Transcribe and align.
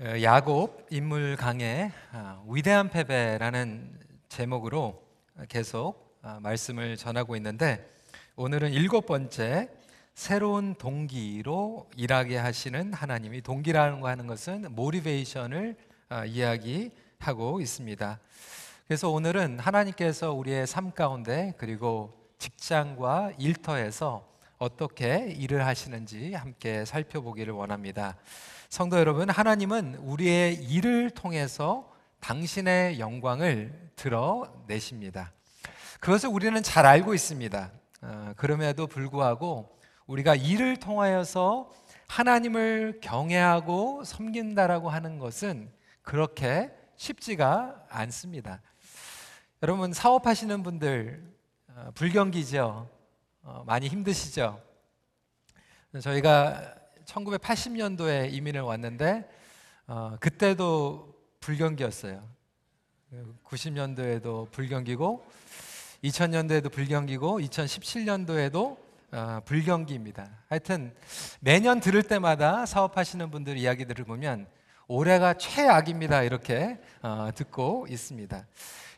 어, 0.00 0.22
야곱 0.22 0.86
인물 0.90 1.34
강의 1.34 1.90
아, 2.12 2.40
위대한 2.46 2.88
패배라는 2.88 3.98
제목으로 4.28 5.02
계속 5.48 6.16
아, 6.22 6.38
말씀을 6.40 6.96
전하고 6.96 7.34
있는데 7.34 7.84
오늘은 8.36 8.72
일곱 8.74 9.06
번째 9.06 9.68
새로운 10.14 10.76
동기로 10.76 11.90
일하게 11.96 12.36
하시는 12.36 12.92
하나님이 12.92 13.40
동기라는 13.40 14.00
거 14.00 14.06
하는 14.06 14.28
것은 14.28 14.72
모티베이션을 14.72 15.74
아, 16.10 16.24
이야기하고 16.24 17.60
있습니다. 17.60 18.20
그래서 18.86 19.10
오늘은 19.10 19.58
하나님께서 19.58 20.32
우리의 20.32 20.68
삶 20.68 20.92
가운데 20.92 21.54
그리고 21.58 22.16
직장과 22.38 23.32
일터에서 23.40 24.24
어떻게 24.58 25.30
일을 25.30 25.64
하시는지 25.66 26.34
함께 26.34 26.84
살펴보기를 26.84 27.52
원합니다. 27.52 28.16
성도 28.68 28.98
여러분, 28.98 29.30
하나님은 29.30 29.94
우리의 29.96 30.56
일을 30.56 31.10
통해서 31.10 31.90
당신의 32.20 32.98
영광을 32.98 33.90
드러내십니다. 33.94 35.32
그것을 36.00 36.28
우리는 36.30 36.60
잘 36.62 36.86
알고 36.86 37.14
있습니다. 37.14 37.70
어, 38.02 38.32
그럼에도 38.36 38.86
불구하고 38.86 39.78
우리가 40.06 40.34
일을 40.34 40.76
통하여서 40.78 41.72
하나님을 42.08 43.00
경외하고 43.00 44.02
섬긴다라고 44.04 44.90
하는 44.90 45.18
것은 45.18 45.70
그렇게 46.02 46.70
쉽지가 46.96 47.84
않습니다. 47.88 48.60
여러분 49.62 49.92
사업하시는 49.92 50.62
분들 50.62 51.22
어, 51.68 51.90
불경기죠. 51.94 52.97
어, 53.42 53.62
많이 53.66 53.88
힘드시죠. 53.88 54.60
저희가 56.00 56.74
1980년도에 57.04 58.32
이민을 58.32 58.60
왔는데 58.60 59.28
어, 59.86 60.16
그때도 60.20 61.14
불경기였어요. 61.40 62.22
90년도에도 63.44 64.50
불경기고 64.50 65.24
2000년도에도 66.04 66.70
불경기고 66.70 67.40
2017년도에도 67.40 68.76
어, 69.10 69.40
불경기입니다. 69.46 70.28
하여튼 70.48 70.94
매년 71.40 71.80
들을 71.80 72.02
때마다 72.02 72.66
사업하시는 72.66 73.30
분들 73.30 73.56
이야기들을 73.56 74.04
보면 74.04 74.46
올해가 74.90 75.34
최악입니다 75.34 76.22
이렇게 76.22 76.78
어, 77.02 77.28
듣고 77.34 77.86
있습니다. 77.90 78.46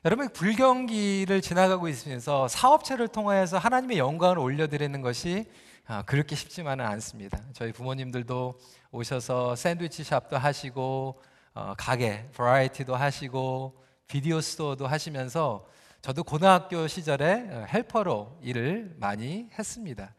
여러분 0.05 0.29
불경기를 0.29 1.41
지나가고 1.41 1.89
있으면서 1.89 2.47
사업체를 2.47 3.09
통하여서 3.09 3.59
하나님의 3.59 3.99
영광을 3.99 4.39
올려드리는 4.39 5.03
것이 5.03 5.47
아, 5.89 6.03
그렇게 6.03 6.37
쉽지만은 6.37 6.87
않습니다. 6.87 7.41
저희 7.53 7.73
부모님들도 7.73 8.55
오셔서 8.93 9.57
샌드위치 9.57 10.05
shop도 10.05 10.39
하시고 10.39 11.21
어, 11.55 11.75
가게 11.77 12.29
variety도 12.37 12.95
하시고 12.95 13.83
비디오 14.07 14.41
스토어도 14.41 14.87
하시면서 14.87 15.67
저도 16.03 16.23
고등학교 16.23 16.87
시절에 16.87 17.49
어, 17.51 17.67
helper로 17.69 18.39
일을 18.43 18.95
많이 19.01 19.49
했습니다. 19.59 20.15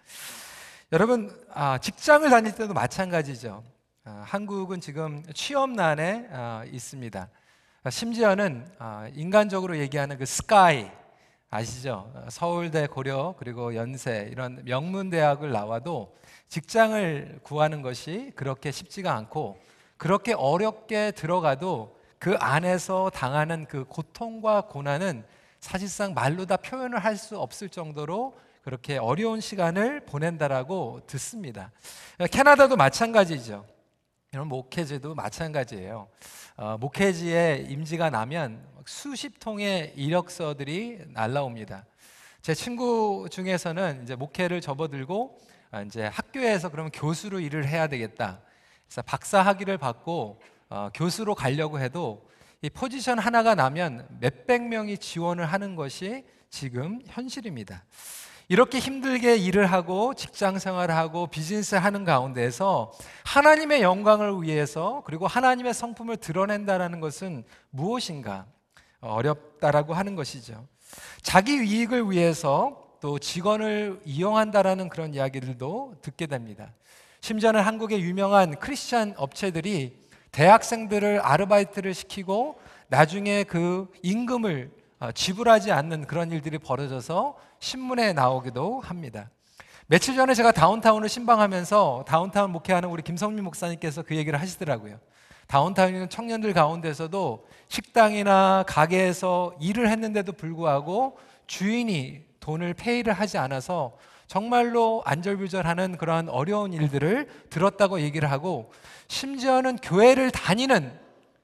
여러분 0.92 1.34
아, 1.54 1.78
직장을 1.78 2.30
다닐 2.30 2.54
때도 2.54 2.74
마찬가지죠. 2.74 3.64
아, 4.04 4.24
한국은 4.26 4.82
지금 4.82 5.24
취업난에 5.32 6.28
아, 6.32 6.64
있습니다. 6.66 7.30
심지어는 7.88 8.68
아, 8.80 9.08
인간적으로 9.14 9.78
얘기하는 9.78 10.18
그 10.18 10.26
스카이 10.26 10.90
아시죠? 11.52 12.12
서울대, 12.30 12.88
고려 12.88 13.36
그리고 13.38 13.76
연세 13.76 14.28
이런 14.32 14.64
명문 14.66 15.12
대학을 15.12 15.52
나와도 15.52 16.16
직장을 16.48 17.42
구하는 17.44 17.84
것이 17.84 18.32
그렇게 18.36 18.72
쉽지가 18.72 19.14
않고 19.14 19.60
그렇게 19.98 20.34
어렵게 20.34 21.12
들어가도 21.12 21.96
그 22.18 22.36
안에서 22.40 23.12
당하는 23.14 23.66
그 23.68 23.84
고통과 23.84 24.62
고난은 24.62 25.24
사실상 25.60 26.16
말로 26.16 26.48
다 26.48 26.58
표현을 26.58 26.98
할 27.04 27.18
수 27.18 27.38
없을 27.40 27.70
정도로 27.70 28.36
그렇게 28.64 28.98
어려운 28.98 29.42
시간을 29.42 30.06
보낸다라고 30.06 31.02
듣습니다. 31.06 31.72
캐나다도 32.32 32.78
마찬가지죠. 32.78 33.64
이런 34.34 34.48
목회제도 34.48 35.14
마찬가지예요. 35.14 36.08
어, 36.56 36.78
목회지에 36.80 37.66
임지가 37.68 38.10
나면 38.12 38.66
수십 38.86 39.38
통의 39.42 39.92
이력서들이 39.98 41.08
날라옵니다. 41.10 41.84
제 42.42 42.54
친구 42.54 43.28
중에서는 43.30 44.04
이제 44.04 44.16
목회를 44.16 44.62
접어들고 44.62 45.38
아, 45.72 45.82
이제 45.82 46.06
학교에서 46.06 46.70
그러면 46.70 46.92
교수로 46.94 47.42
일을 47.42 47.68
해야 47.68 47.88
되겠다. 47.88 48.40
그래서 48.86 49.02
박사 49.02 49.42
학위를 49.42 49.78
받고 49.78 50.42
어, 50.70 50.90
교수로 50.94 51.36
가려고 51.36 51.82
해도 51.82 52.26
이 52.62 52.70
포지션 52.70 53.20
하나가 53.20 53.54
나면 53.54 54.08
몇백 54.22 54.64
명이 54.64 54.98
지원을 55.00 55.46
하는 55.46 55.76
것이 55.76 56.24
지금 56.50 57.02
현실입니다. 57.06 57.84
이렇게 58.52 58.80
힘들게 58.80 59.38
일을 59.38 59.66
하고 59.66 60.14
직장 60.14 60.60
생활을 60.60 60.94
하고 60.94 61.28
비즈니스를 61.28 61.82
하는 61.82 62.04
가운데서 62.04 62.92
하나님의 63.24 63.82
영광을 63.82 64.42
위해서 64.42 65.04
그리고 65.06 65.26
하나님의 65.26 65.74
성품을 65.74 66.18
드러낸다라는 66.18 67.00
것은 67.00 67.46
무엇인가 67.70 68.46
어렵다라고 69.00 69.94
하는 69.94 70.16
것이죠. 70.16 70.68
자기 71.22 71.66
이익을 71.66 72.12
위해서 72.12 72.98
또 73.00 73.20
직원을 73.20 74.02
이용한다라는 74.04 74.90
그런 74.90 75.14
이야기들도 75.14 76.00
듣게 76.02 76.28
됩니다. 76.28 76.74
심지어는 77.22 77.62
한국의 77.62 78.02
유명한 78.02 78.60
크리스찬 78.60 79.14
업체들이 79.16 79.98
대학생들을 80.34 81.22
아르바이트를 81.22 81.94
시키고 81.94 82.60
나중에 82.90 83.46
그 83.46 83.88
임금을 84.04 84.72
어, 84.72 84.81
지불하지 85.16 85.72
않는 85.72 86.06
그런 86.06 86.32
일들이 86.32 86.60
벌어져서 86.60 87.38
신문에 87.60 88.14
나오기도 88.14 88.82
합니다. 88.82 89.30
며칠 89.88 90.16
전에 90.16 90.34
제가 90.34 90.52
다운타운을 90.52 91.10
신방하면서 91.10 92.06
다운타운 92.08 92.52
목회하는 92.52 92.90
우리 92.90 93.02
김성민 93.02 93.44
목사님께서 93.44 94.04
그 94.04 94.16
얘기를 94.16 94.40
하시더라고요. 94.40 95.00
다운타운에 95.48 95.94
있는 95.94 96.10
청년들 96.10 96.54
가운데서도 96.54 97.46
식당이나 97.68 98.64
가게에서 98.68 99.56
일을 99.60 99.90
했는데도 99.90 100.34
불구하고 100.34 101.18
주인이 101.48 102.24
돈을 102.40 102.74
페이를 102.74 103.12
하지 103.12 103.38
않아서 103.38 103.98
정말로 104.28 105.02
안절부절하는 105.06 105.98
그러한 105.98 106.30
어려운 106.30 106.72
일들을 106.72 107.28
들었다고 107.50 108.00
얘기를 108.00 108.32
하고 108.32 108.72
심지어는 109.10 109.76
교회를 109.78 110.32
다니는 110.32 110.98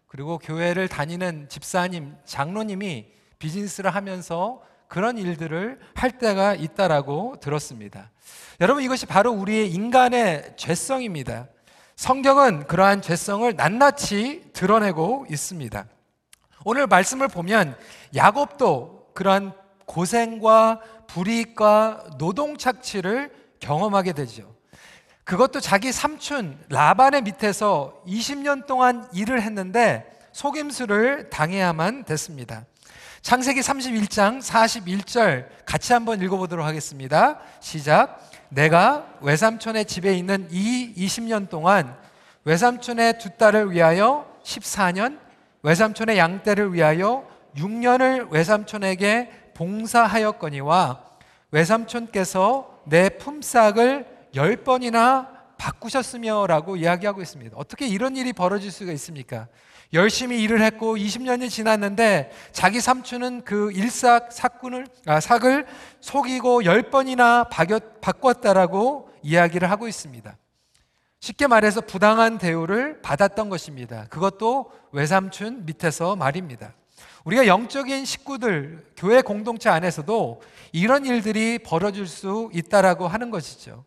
그리고 0.07 0.38
교회를 0.38 0.88
다니는 0.88 1.50
집사님, 1.50 2.16
장로님이 2.23 3.16
비즈니스를 3.39 3.93
하면서 3.93 4.61
그런 4.87 5.17
일들을 5.17 5.79
할 5.95 6.17
때가 6.17 6.55
있다라고 6.55 7.35
들었습니다. 7.41 8.11
여러분 8.61 8.83
이것이 8.83 9.05
바로 9.05 9.31
우리의 9.31 9.71
인간의 9.71 10.53
죄성입니다. 10.57 11.47
성경은 11.95 12.67
그러한 12.67 13.01
죄성을 13.01 13.55
낱낱이 13.55 14.51
드러내고 14.53 15.25
있습니다. 15.29 15.85
오늘 16.63 16.87
말씀을 16.87 17.27
보면 17.27 17.77
야곱도 18.15 19.11
그러한 19.13 19.53
고생과 19.85 20.81
불이익과 21.07 22.17
노동 22.17 22.57
착취를 22.57 23.31
경험하게 23.59 24.13
되죠. 24.13 24.55
그것도 25.23 25.59
자기 25.59 25.91
삼촌 25.91 26.57
라반의 26.69 27.23
밑에서 27.23 28.01
20년 28.05 28.65
동안 28.65 29.07
일을 29.13 29.41
했는데 29.41 30.09
속임수를 30.31 31.29
당해야만 31.29 32.03
됐습니다. 32.05 32.65
창세기 33.22 33.59
31장 33.61 34.41
41절 34.41 35.47
같이 35.66 35.94
한번 35.94 36.22
읽어보도록 36.22 36.66
하겠습니다. 36.66 37.39
시작. 37.59 38.22
내가 38.50 39.07
외삼촌의 39.22 39.85
집에 39.85 40.13
있는 40.17 40.47
이 40.51 40.94
20년 40.95 41.50
동안 41.50 41.97
외삼촌의 42.45 43.19
두 43.19 43.31
딸을 43.31 43.72
위하여 43.72 44.25
14년, 44.44 45.19
외삼촌의 45.64 46.17
양떼를 46.17 46.73
위하여 46.73 47.28
6년을 47.58 48.29
외삼촌에게 48.31 49.52
봉사하였거니와 49.55 51.03
외삼촌께서 51.52 52.81
내 52.85 53.09
품삯을 53.09 54.05
10번이나 54.34 55.28
바꾸셨으며라고 55.58 56.78
이야기하고 56.78 57.22
있습니다. 57.22 57.58
어떻게 57.58 57.87
이런 57.87 58.16
일이 58.16 58.31
벌어질 58.31 58.72
수가 58.72 58.91
있습니까? 58.93 59.47
열심히 59.93 60.41
일을 60.41 60.61
했고 60.61 60.97
20년이 60.97 61.49
지났는데 61.49 62.31
자기 62.51 62.81
삼촌은 62.81 63.43
그 63.45 63.72
일삭 63.72 64.34
사꾼을 64.34 64.87
아, 65.05 65.19
삭을 65.19 65.66
속이고 66.01 66.66
열 66.66 66.89
번이나 66.89 67.45
바꿨다라고 68.01 69.09
이야기를 69.23 69.69
하고 69.72 69.87
있습니다. 69.87 70.37
쉽게 71.19 71.47
말해서 71.47 71.81
부당한 71.81 72.37
대우를 72.37 73.01
받았던 73.01 73.49
것입니다. 73.49 74.05
그것도 74.09 74.72
외삼촌 74.91 75.66
밑에서 75.66 76.16
말입니다. 76.16 76.73
우리가 77.23 77.47
영적인 77.47 78.05
식구들, 78.05 78.85
교회 78.95 79.22
공동체 79.22 79.69
안에서도 79.69 80.41
이런 80.72 81.05
일들이 81.05 81.59
벌어질 81.59 82.07
수 82.07 82.49
있다라고 82.53 83.07
하는 83.07 83.31
것이죠. 83.31 83.83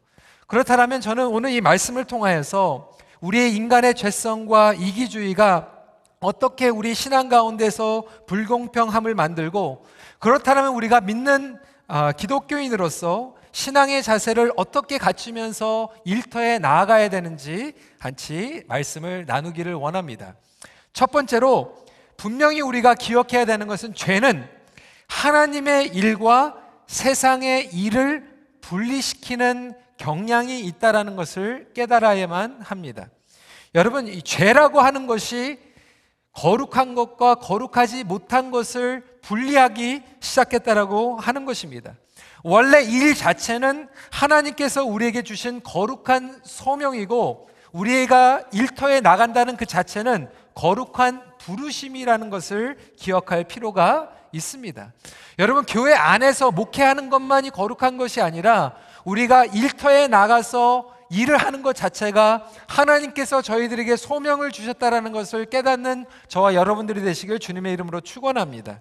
그렇다면 0.47 1.01
저는 1.01 1.27
오늘 1.27 1.51
이 1.51 1.61
말씀을 1.61 2.05
통하여서 2.05 2.93
우리의 3.21 3.55
인간의 3.55 3.95
죄성과 3.95 4.75
이기주의가 4.75 5.80
어떻게 6.21 6.69
우리 6.69 6.93
신앙 6.95 7.31
가운데서 7.31 8.05
불공평함을 8.27 9.15
만들고 9.15 9.87
그렇다면 10.19 10.75
우리가 10.75 11.01
믿는 11.01 11.59
아, 11.89 12.13
기독교인으로서 12.13 13.35
신앙의 13.53 14.03
자세를 14.03 14.53
어떻게 14.57 14.99
갖추면서 14.99 15.89
일터에 16.05 16.59
나아가야 16.59 17.09
되는지 17.09 17.73
같이 17.99 18.63
말씀을 18.69 19.25
나누기를 19.27 19.73
원합니다. 19.75 20.35
첫 20.93 21.11
번째로 21.11 21.75
분명히 22.19 22.61
우리가 22.61 22.95
기억해야 22.95 23.47
되는 23.47 23.67
것은 23.67 23.95
죄는 23.95 24.47
하나님의 25.09 25.89
일과 25.89 26.55
세상의 26.87 27.75
일을 27.75 28.29
분리시키는 28.61 29.75
경향이 29.97 30.61
있다라는 30.61 31.17
것을 31.17 31.71
깨달아야만 31.75 32.61
합니다. 32.61 33.09
여러분, 33.75 34.07
이 34.07 34.23
죄라고 34.23 34.81
하는 34.81 35.07
것이 35.07 35.59
거룩한 36.41 36.95
것과 36.95 37.35
거룩하지 37.35 38.05
못한 38.05 38.51
것을 38.51 39.05
분리하기 39.21 40.03
시작했다라고 40.21 41.19
하는 41.19 41.45
것입니다. 41.45 41.93
원래 42.43 42.83
일 42.83 43.15
자체는 43.15 43.89
하나님께서 44.11 44.83
우리에게 44.83 45.21
주신 45.21 45.63
거룩한 45.63 46.41
소명이고 46.43 47.51
우리가 47.73 48.45
일터에 48.55 49.01
나간다는 49.01 49.59
그 49.59 49.67
자체는 49.67 50.31
거룩한 50.55 51.23
부르심이라는 51.39 52.31
것을 52.31 52.79
기억할 52.97 53.45
필요가 53.45 54.09
있습니다. 54.33 54.93
여러분 55.39 55.65
교회 55.67 55.93
안에서 55.93 56.51
목회하는 56.53 57.11
것만이 57.11 57.51
거룩한 57.51 57.99
것이 57.99 58.23
아니라 58.23 58.75
우리가 59.05 59.45
일터에 59.45 60.09
나가서 60.09 61.00
일을 61.11 61.37
하는 61.37 61.63
것 61.63 61.75
자체가 61.75 62.47
하나님께서 62.67 63.43
저희들에게 63.43 63.97
소명을 63.97 64.53
주셨다라는 64.53 65.13
것을 65.13 65.47
깨닫는 65.47 66.07
저와 66.29 66.55
여러분들이 66.55 67.03
되시길 67.03 67.39
주님의 67.41 67.73
이름으로 67.75 68.01
축원합니다. 68.01 68.81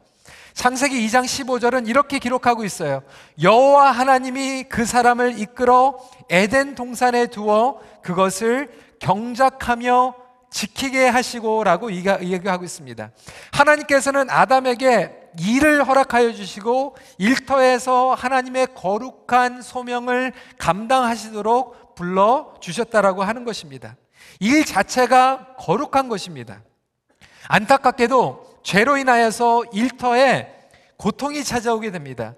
창세기 0.53 1.05
2장 1.07 1.23
15절은 1.23 1.87
이렇게 1.87 2.19
기록하고 2.19 2.63
있어요. 2.63 3.01
여호와 3.41 3.91
하나님이 3.91 4.65
그 4.69 4.85
사람을 4.85 5.39
이끌어 5.39 5.99
에덴 6.29 6.75
동산에 6.75 7.27
두어 7.27 7.81
그것을 8.03 8.69
경작하며 8.99 10.15
지키게 10.51 11.07
하시고라고 11.07 11.91
얘기하고 11.93 12.63
있습니다. 12.63 13.11
하나님께서는 13.51 14.29
아담에게 14.29 15.15
일을 15.39 15.87
허락하여 15.87 16.33
주시고 16.33 16.95
일터에서 17.19 18.15
하나님의 18.15 18.69
거룩한 18.75 19.61
소명을 19.61 20.33
감당하시도록 20.57 21.88
불러 21.99 22.53
주셨다라고 22.61 23.23
하는 23.23 23.43
것입니다. 23.43 23.97
일 24.39 24.63
자체가 24.63 25.55
거룩한 25.57 26.07
것입니다. 26.07 26.61
안타깝게도 27.49 28.61
죄로 28.63 28.95
인하여서 28.95 29.65
일터에 29.73 30.49
고통이 30.95 31.43
찾아오게 31.43 31.91
됩니다. 31.91 32.35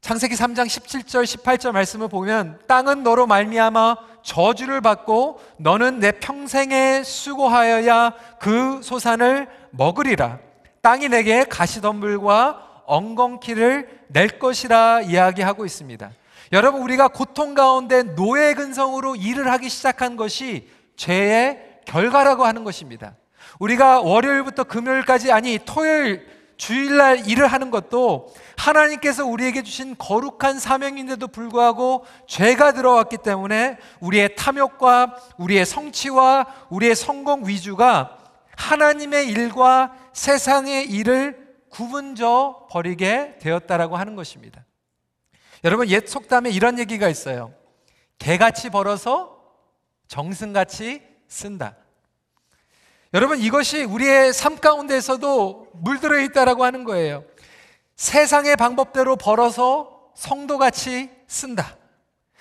창세기 0.00 0.34
3장 0.34 0.66
17절 0.66 1.22
18절 1.22 1.70
말씀을 1.70 2.08
보면 2.08 2.58
땅은 2.66 3.04
너로 3.04 3.28
말미암아 3.28 3.96
저주를 4.24 4.80
받고 4.80 5.40
너는 5.58 6.00
내 6.00 6.10
평생에 6.10 7.04
수고하여야 7.04 8.14
그 8.40 8.80
소산을 8.82 9.46
먹으리라. 9.70 10.40
땅이 10.82 11.10
내게 11.10 11.44
가시덤불과 11.44 12.82
엉겅퀴를 12.86 14.06
낼 14.08 14.40
것이라 14.40 15.02
이야기하고 15.02 15.64
있습니다. 15.64 16.10
여러분 16.54 16.82
우리가 16.82 17.08
고통 17.08 17.54
가운데 17.54 18.04
노예 18.14 18.54
근성으로 18.54 19.16
일을 19.16 19.50
하기 19.50 19.68
시작한 19.68 20.14
것이 20.14 20.68
죄의 20.94 21.80
결과라고 21.84 22.44
하는 22.44 22.62
것입니다. 22.62 23.16
우리가 23.58 24.00
월요일부터 24.02 24.62
금요일까지 24.62 25.32
아니 25.32 25.58
토요일 25.64 26.24
주일날 26.56 27.28
일을 27.28 27.48
하는 27.48 27.72
것도 27.72 28.32
하나님께서 28.56 29.26
우리에게 29.26 29.64
주신 29.64 29.96
거룩한 29.98 30.60
사명인데도 30.60 31.26
불구하고 31.26 32.06
죄가 32.28 32.70
들어왔기 32.70 33.16
때문에 33.24 33.76
우리의 33.98 34.36
탐욕과 34.36 35.16
우리의 35.38 35.66
성취와 35.66 36.46
우리의 36.70 36.94
성공 36.94 37.48
위주가 37.48 38.16
하나님의 38.56 39.28
일과 39.28 39.92
세상의 40.12 40.88
일을 40.88 41.36
구분져 41.68 42.68
버리게 42.70 43.38
되었다라고 43.40 43.96
하는 43.96 44.14
것입니다. 44.14 44.64
여러분 45.64 45.88
옛 45.88 46.06
속담에 46.06 46.50
이런 46.50 46.78
얘기가 46.78 47.08
있어요. 47.08 47.52
개같이 48.18 48.68
벌어서 48.68 49.40
정승같이 50.08 51.02
쓴다. 51.26 51.76
여러분 53.14 53.38
이것이 53.38 53.84
우리의 53.84 54.34
삶 54.34 54.58
가운데서도 54.58 55.70
물들어 55.72 56.20
있다라고 56.20 56.64
하는 56.64 56.84
거예요. 56.84 57.24
세상의 57.96 58.56
방법대로 58.56 59.16
벌어서 59.16 60.10
성도같이 60.14 61.10
쓴다. 61.26 61.76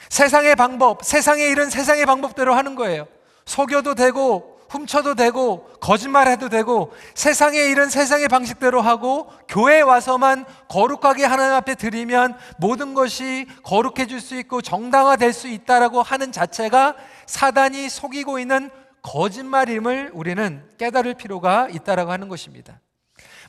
세상의 0.10 0.56
방법, 0.56 1.04
세상의 1.04 1.50
일은 1.50 1.70
세상의 1.70 2.06
방법대로 2.06 2.54
하는 2.54 2.76
거예요. 2.76 3.08
속여도 3.46 3.96
되고 3.96 4.53
훔쳐도 4.74 5.14
되고 5.14 5.70
거짓말해도 5.80 6.50
되고 6.50 6.92
세상의 7.14 7.70
일은 7.70 7.90
세상의 7.90 8.28
방식대로 8.28 8.82
하고 8.82 9.32
교회에 9.48 9.82
와서만 9.82 10.46
거룩하게 10.68 11.26
하나님 11.26 11.54
앞에 11.54 11.76
드리면 11.76 12.36
모든 12.58 12.94
것이 12.94 13.48
거룩해질 13.64 14.20
수 14.20 14.36
있고 14.36 14.62
정당화될 14.62 15.32
수 15.32 15.48
있다라고 15.48 16.02
하는 16.02 16.32
자체가 16.32 16.96
사단이 17.28 17.88
속이고 17.90 18.40
있는 18.40 18.72
거짓말임을 19.04 20.12
우리는 20.14 20.64
깨달을 20.80 21.14
필요가 21.14 21.68
있다라고 21.70 22.12
하는 22.12 22.28
것입니다. 22.30 22.80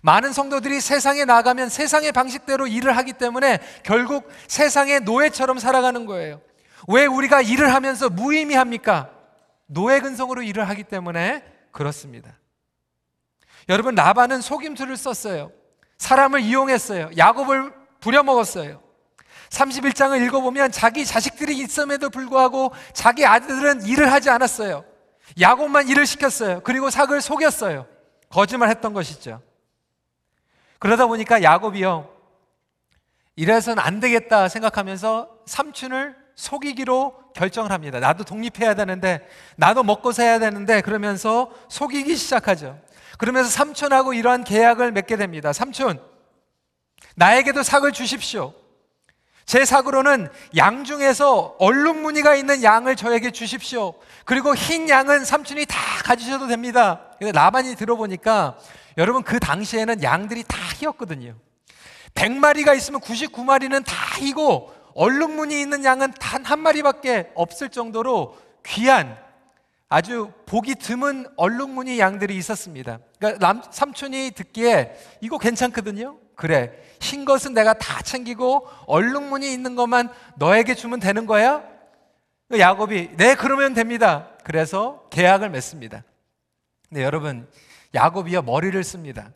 많은 0.03 0.35
성도들이 0.35 0.83
세상에 0.83 1.25
나가면 1.25 1.71
세상의 1.71 2.13
방식대로 2.13 2.67
일을 2.67 2.95
하기 2.99 3.15
때문에 3.15 3.59
결국 3.83 4.29
세상의 4.49 5.01
노예처럼 5.01 5.59
살아가는 5.59 6.05
거예요. 6.05 6.43
왜 6.89 7.07
우리가 7.07 7.41
일을 7.41 7.73
하면서 7.73 8.11
무의미합니까? 8.11 9.09
노예 9.67 10.01
근성으로 10.01 10.43
일을 10.43 10.69
하기 10.69 10.85
때문에 10.85 11.45
그렇습니다. 11.73 12.39
여러분 13.69 13.95
라반은 13.95 14.41
속임수를 14.41 14.97
썼어요. 14.97 15.53
사람을 15.99 16.41
이용했어요. 16.41 17.11
야곱을 17.17 17.73
부려먹었어요. 18.01 18.83
31장을 19.49 20.21
읽어보면 20.27 20.73
자기 20.73 21.05
자식들이 21.05 21.57
있음에도 21.59 22.11
불구하고 22.11 22.73
자기 22.93 23.25
아들들은 23.25 23.87
일을 23.87 24.13
하지 24.13 24.31
않았어요. 24.31 24.85
야곱만 25.41 25.89
일을 25.89 26.07
시켰어요. 26.07 26.61
그리고 26.61 26.91
삭을 26.91 27.21
속였어요. 27.21 27.87
거짓말 28.29 28.69
했던 28.69 28.93
것이죠. 28.93 29.41
그러다 30.79 31.07
보니까 31.07 31.43
야곱이요. 31.43 32.11
이래서는 33.37 33.83
안 33.83 34.01
되겠다 34.01 34.49
생각하면서 34.49 35.31
삼촌을 35.47 36.24
속이기로 36.37 37.33
결정을 37.35 37.71
합니다. 37.73 38.01
나도 38.01 38.25
독립해야 38.25 38.75
되는데, 38.75 39.27
나도 39.57 39.83
먹고 39.83 40.13
살아야 40.13 40.39
되는데, 40.39 40.81
그러면서 40.81 41.51
속이기 41.69 42.17
시작하죠. 42.17 42.79
그러면서 43.19 43.51
삼촌하고 43.51 44.15
이러한 44.15 44.45
계약을 44.45 44.93
맺게 44.93 45.17
됩니다. 45.17 45.53
삼촌, 45.53 46.01
나에게도 47.17 47.63
삭을 47.63 47.93
주십시오. 47.93 48.53
제 49.47 49.65
삭으로는 49.65 50.29
양 50.57 50.85
중에서 50.85 51.57
얼룩 51.59 51.99
무늬가 51.99 52.35
있는 52.35 52.63
양을 52.63 52.97
저에게 52.97 53.31
주십시오. 53.31 53.95
그리고 54.25 54.55
흰 54.55 54.89
양은 54.89 55.25
삼촌이 55.25 55.67
다 55.67 55.77
가지셔도 56.03 56.47
됩니다. 56.47 57.03
근데 57.19 57.31
라반이 57.33 57.77
들어보니까 57.77 58.57
여러분 58.97 59.23
그 59.23 59.39
당시에는 59.39 60.03
양들이 60.03 60.45
다 60.45 60.57
희었거든요. 60.79 61.35
100마리가 62.15 62.77
있으면 62.77 63.01
99마리는 63.01 63.85
다 63.85 63.95
희고 64.19 64.73
얼룩무늬 64.95 65.61
있는 65.61 65.85
양은 65.85 66.13
단 66.21 66.45
한 66.45 66.61
마리밖에 66.61 67.31
없을 67.35 67.69
정도로 67.69 68.37
귀한 68.67 69.17
아주 69.89 70.33
보기 70.47 70.75
드문 70.75 71.27
얼룩무늬 71.37 71.99
양들이 71.99 72.37
있었습니다. 72.37 72.99
그러니까 73.19 73.47
남, 73.47 73.63
삼촌이 73.71 74.33
듣기에 74.33 74.95
이거 75.21 75.39
괜찮거든요. 75.39 76.19
그래. 76.35 76.73
흰 77.01 77.25
것은 77.25 77.55
내가 77.55 77.75
다 77.75 78.03
챙기고 78.03 78.67
얼룩무늬 78.87 79.53
있는 79.53 79.77
것만 79.77 80.09
너에게 80.37 80.75
주면 80.75 81.01
되는 81.01 81.27
거야? 81.27 81.63
야곱이 82.57 83.17
네 83.17 83.35
그러면 83.35 83.73
됩니다. 83.75 84.29
그래서 84.45 85.07
계약을 85.11 85.51
맺습니다. 85.51 86.03
네, 86.91 87.03
여러분 87.03 87.49
야곱이요 87.95 88.43
머리를 88.43 88.83
씁니다. 88.85 89.31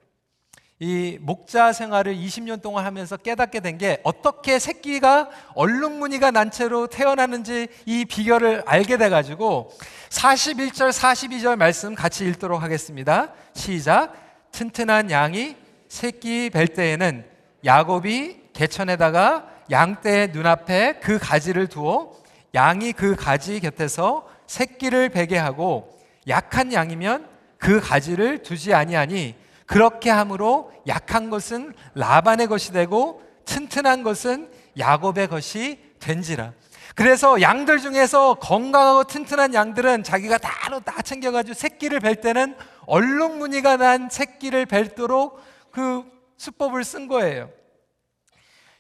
이 0.81 1.19
목자 1.21 1.73
생활을 1.73 2.15
20년 2.17 2.63
동안 2.63 2.85
하면서 2.85 3.17
깨닫게 3.17 3.61
된 3.61 3.79
게 3.79 4.01
어떻게 4.05 4.59
새끼가 4.59 5.29
얼룩무늬가 5.55 6.31
난 6.31 6.51
채로 6.51 6.87
태어나는지 6.87 7.69
이 7.87 8.05
비결을 8.05 8.63
알게 8.67 8.97
돼 8.97 9.09
가지고 9.09 9.73
41절 10.11 10.91
42절 10.91 11.57
말씀 11.57 11.95
같이 11.95 12.25
읽도록 12.27 12.63
하겠습니다. 12.63 13.33
시작. 13.55 14.15
튼튼한 14.53 15.11
양이 15.11 15.57
새끼 15.89 16.51
뵐 16.51 16.69
때에는 16.69 17.25
야곱이 17.65 18.49
개천에다가 18.53 19.49
양떼의 19.71 20.29
눈앞에 20.33 21.01
그 21.01 21.19
가지를 21.19 21.67
두어 21.67 22.15
양이 22.55 22.93
그 22.93 23.15
가지 23.15 23.61
곁에서 23.61 24.27
새끼를 24.47 25.11
베게 25.11 25.37
하고 25.37 25.99
약한 26.27 26.73
양이면 26.73 27.29
그 27.59 27.81
가지를 27.81 28.43
두지 28.43 28.73
아니하니 28.75 29.35
그렇게 29.69 30.09
함으로 30.09 30.73
약한 30.89 31.29
것은 31.29 31.75
라반의 31.95 32.47
것이 32.47 32.73
되고 32.73 33.23
튼튼한 33.45 34.03
것은 34.03 34.51
야곱의 34.79 35.29
것이 35.29 35.79
된지라. 36.01 36.55
그래서 36.95 37.43
양들 37.43 37.79
중에서 37.79 38.35
건강하고 38.35 39.05
튼튼한 39.05 39.53
양들은 39.53 40.05
자기가 40.05 40.39
따로 40.39 40.81
다 40.81 41.03
챙겨가지고 41.03 41.53
새끼를 41.53 42.01
뵐 42.01 42.17
때는 42.17 42.57
얼룩무늬가 42.87 43.77
난 43.77 44.09
새끼를 44.11 44.65
뵐도록 44.65 45.37
그 45.71 46.03
수법을 46.39 46.83
쓴 46.83 47.07
거예요. 47.07 47.51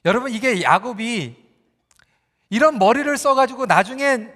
여러분 0.06 0.32
이게 0.32 0.62
야곱이 0.62 1.36
이런 2.48 2.78
머리를 2.78 3.14
써가지고 3.18 3.66
나중에 3.66 4.26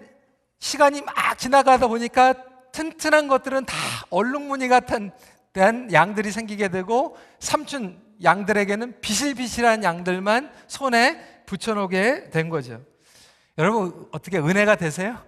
시간이 0.58 1.00
막 1.00 1.38
지나가다 1.38 1.86
보니까 1.86 2.34
튼튼한 2.72 3.28
것들은 3.28 3.64
다 3.64 3.76
얼룩무늬 4.10 4.68
같은 4.68 5.12
양들이 5.56 6.30
생기게 6.30 6.68
되고 6.68 7.16
삼촌 7.38 8.00
양들에게는 8.22 9.00
비실비실한 9.00 9.84
양들만 9.84 10.50
손에 10.66 11.42
붙여놓게 11.46 12.30
된 12.30 12.48
거죠. 12.48 12.80
여러분 13.58 14.06
어떻게 14.12 14.38
은혜가 14.38 14.76
되세요? 14.76 15.18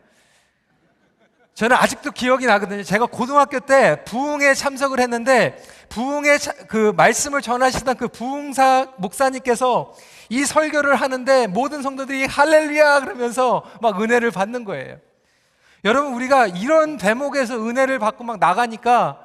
저는 1.54 1.76
아직도 1.76 2.11
기억이 2.11 2.47
나거든요. 2.47 2.83
제가 2.83 3.07
고등학교 3.07 3.61
때 3.61 4.02
부흥에 4.04 4.54
참석을 4.54 4.99
했는데 4.99 5.57
부흥의 5.88 6.38
그 6.66 6.93
말씀을 6.97 7.43
전하시던 7.43 7.97
그 7.97 8.09
부흥사 8.09 8.95
목사님께서 8.97 9.95
이 10.31 10.45
설교를 10.45 10.97
하는데 10.97 11.47
모든 11.47 11.83
성도들이 11.83 12.26
할렐루야 12.26 13.00
그러면서 13.00 13.62
막 13.81 14.02
은혜를 14.02 14.33
받는 14.33 14.64
거예요. 14.64 14.99
여러분 15.85 16.14
우리가 16.14 16.49
이런 16.49 16.97
대목에서 16.97 17.57
은혜를 17.57 18.00
받고 18.00 18.25
막 18.25 18.40
나가니까 18.40 19.24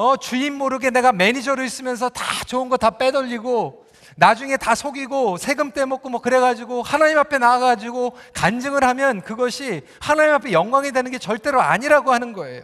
어 0.00 0.16
주인 0.16 0.54
모르게 0.54 0.88
내가 0.88 1.12
매니저로 1.12 1.62
있으면서 1.62 2.08
다 2.08 2.24
좋은 2.46 2.70
거 2.70 2.78
다 2.78 2.96
빼돌리고 2.96 3.84
나중에 4.16 4.56
다 4.56 4.74
속이고 4.74 5.36
세금 5.36 5.72
떼먹고 5.72 6.08
뭐 6.08 6.22
그래가지고 6.22 6.82
하나님 6.82 7.18
앞에 7.18 7.36
나와가지고 7.36 8.16
간증을 8.32 8.82
하면 8.82 9.20
그것이 9.20 9.82
하나님 10.00 10.32
앞에 10.34 10.52
영광이 10.52 10.92
되는 10.92 11.10
게 11.10 11.18
절대로 11.18 11.60
아니라고 11.60 12.12
하는 12.12 12.32
거예요. 12.32 12.62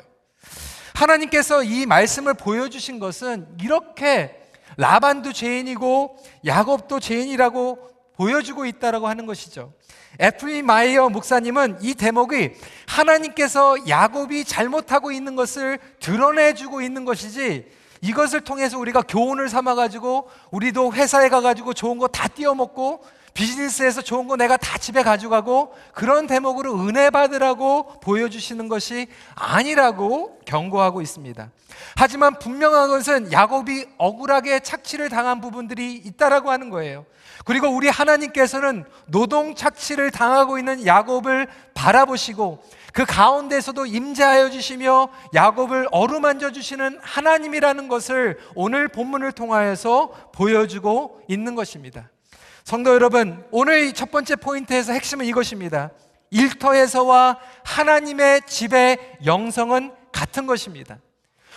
하나님께서 0.94 1.62
이 1.62 1.84
말씀을 1.84 2.32
보여주신 2.32 2.98
것은 2.98 3.46
이렇게 3.62 4.34
라반도 4.78 5.30
죄인이고 5.34 6.16
야곱도 6.46 7.00
죄인이라고 7.00 7.95
보여주고 8.16 8.66
있다라고 8.66 9.08
하는 9.08 9.26
것이죠. 9.26 9.72
F.B. 10.18 10.62
마이어 10.62 11.08
목사님은 11.10 11.78
이 11.82 11.94
대목이 11.94 12.52
하나님께서 12.86 13.76
야곱이 13.88 14.44
잘못하고 14.44 15.12
있는 15.12 15.36
것을 15.36 15.78
드러내주고 16.00 16.80
있는 16.80 17.04
것이지 17.04 17.66
이것을 18.00 18.40
통해서 18.42 18.78
우리가 18.78 19.02
교훈을 19.02 19.48
삼아가지고 19.48 20.30
우리도 20.50 20.92
회사에 20.94 21.28
가가지고 21.28 21.74
좋은 21.74 21.98
거 21.98 22.08
다 22.08 22.28
띄어먹고 22.28 23.04
비즈니스에서 23.34 24.00
좋은 24.00 24.26
거 24.28 24.36
내가 24.36 24.56
다 24.56 24.78
집에 24.78 25.02
가져가고 25.02 25.74
그런 25.92 26.26
대목으로 26.26 26.80
은혜 26.88 27.10
받으라고 27.10 28.00
보여주시는 28.00 28.68
것이 28.68 29.08
아니라고 29.34 30.38
경고하고 30.46 31.02
있습니다. 31.02 31.50
하지만 31.96 32.38
분명한 32.38 32.88
것은 32.88 33.32
야곱이 33.32 33.86
억울하게 33.98 34.60
착취를 34.60 35.10
당한 35.10 35.42
부분들이 35.42 35.94
있다라고 35.96 36.50
하는 36.50 36.70
거예요. 36.70 37.04
그리고 37.46 37.68
우리 37.68 37.88
하나님께서는 37.88 38.84
노동 39.06 39.54
착취를 39.54 40.10
당하고 40.10 40.58
있는 40.58 40.84
야곱을 40.84 41.46
바라보시고 41.74 42.60
그 42.92 43.04
가운데서도 43.04 43.86
임재하여 43.86 44.50
주시며 44.50 45.10
야곱을 45.32 45.86
어루만져 45.92 46.50
주시는 46.50 46.98
하나님이라는 47.00 47.86
것을 47.86 48.36
오늘 48.56 48.88
본문을 48.88 49.30
통하여서 49.30 50.30
보여주고 50.34 51.22
있는 51.28 51.54
것입니다. 51.54 52.10
성도 52.64 52.92
여러분, 52.92 53.44
오늘 53.52 53.92
첫 53.92 54.10
번째 54.10 54.34
포인트에서 54.34 54.92
핵심은 54.92 55.24
이것입니다. 55.26 55.90
일터에서와 56.30 57.38
하나님의 57.62 58.40
집의 58.48 59.18
영성은 59.24 59.92
같은 60.10 60.48
것입니다. 60.48 60.98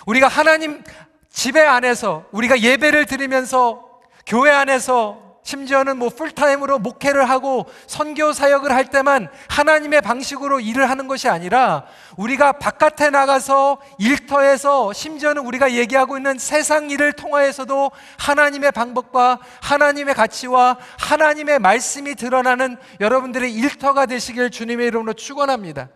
우리가 0.06 0.28
하나님 0.28 0.84
집회 1.32 1.62
안에서 1.66 2.26
우리가 2.32 2.60
예배를 2.60 3.08
드리면서 3.08 3.90
교회 4.28 4.52
안에서 4.52 5.29
심지어는 5.50 5.98
뭐 5.98 6.10
풀타임으로 6.10 6.78
목회를 6.78 7.28
하고 7.28 7.66
선교 7.88 8.34
사역을 8.34 8.72
할 8.72 8.86
때만 8.86 9.30
하나님의 9.48 10.02
방식으로 10.02 10.60
일을 10.60 10.88
하는 10.88 11.08
것이 11.08 11.28
아니라 11.28 11.86
우리가 12.18 12.52
바깥에 12.54 13.10
나가서 13.10 13.82
일터에서 13.98 14.94
심지어는 14.94 15.44
우리가 15.44 15.72
얘기하고 15.72 16.18
있는 16.18 16.38
세상 16.38 16.92
일을 16.92 17.14
통하여서도 17.14 17.90
하나님의 18.20 18.72
방법과 18.74 19.40
하나님의 19.62 20.14
가치와 20.14 20.78
하나님의 21.00 21.58
말씀이 21.58 22.14
드러나는 22.14 22.78
여러분들의 23.00 23.52
일터가 23.52 24.06
되시길 24.06 24.52
주님의 24.52 24.86
이름으로 24.88 25.14
축원합니다. 25.14 25.90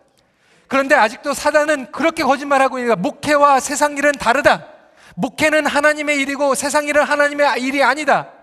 그런데 0.66 0.96
아직도 0.96 1.32
사단은 1.32 1.92
그렇게 1.92 2.24
거짓말하고 2.24 2.78
있니까 2.80 2.96
목회와 2.96 3.60
세상 3.60 3.96
일은 3.96 4.10
다르다. 4.12 4.66
목회는 5.14 5.64
하나님의 5.66 6.18
일이고 6.22 6.56
세상 6.56 6.86
일은 6.88 7.04
하나님의 7.04 7.62
일이 7.62 7.84
아니다. 7.84 8.33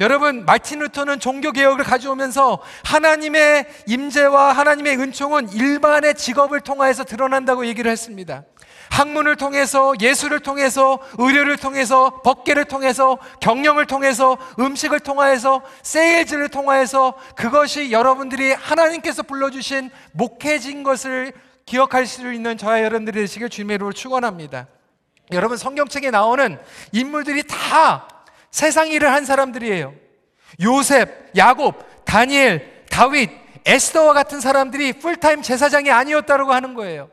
여러분 0.00 0.46
마틴 0.46 0.78
루터는 0.78 1.20
종교 1.20 1.52
개혁을 1.52 1.84
가져오면서 1.84 2.60
하나님의 2.84 3.66
임재와 3.86 4.52
하나님의 4.54 4.98
은총은 4.98 5.52
일반의 5.52 6.14
직업을 6.14 6.62
통하여서 6.62 7.04
드러난다고 7.04 7.66
얘기를 7.66 7.90
했습니다. 7.90 8.44
학문을 8.90 9.36
통해서 9.36 9.92
예술을 10.00 10.40
통해서 10.40 10.98
의료를 11.18 11.58
통해서 11.58 12.22
법계를 12.22 12.64
통해서 12.64 13.18
경영을 13.40 13.86
통해서 13.86 14.38
음식을 14.58 15.00
통하여서 15.00 15.62
세일즈를 15.82 16.48
통하여서 16.48 17.14
그것이 17.36 17.92
여러분들이 17.92 18.52
하나님께서 18.52 19.22
불러주신 19.22 19.90
목회진 20.12 20.82
것을 20.82 21.32
기억할 21.66 22.06
수 22.06 22.32
있는 22.32 22.56
저와 22.56 22.82
여러분들이 22.82 23.20
되시길 23.20 23.50
주님의 23.50 23.74
이름으로 23.74 23.92
축원합니다. 23.92 24.66
여러분 25.32 25.56
성경책에 25.56 26.10
나오는 26.10 26.58
인물들이 26.90 27.44
다 27.44 28.08
세상 28.50 28.88
일을 28.88 29.12
한 29.12 29.24
사람들이에요. 29.24 29.94
요셉, 30.62 31.30
야곱, 31.36 32.04
다니엘, 32.04 32.84
다윗, 32.90 33.30
에스더와 33.64 34.14
같은 34.14 34.40
사람들이 34.40 34.94
풀타임 34.94 35.42
제사장이 35.42 35.90
아니었다고 35.90 36.52
하는 36.52 36.74
거예요. 36.74 37.10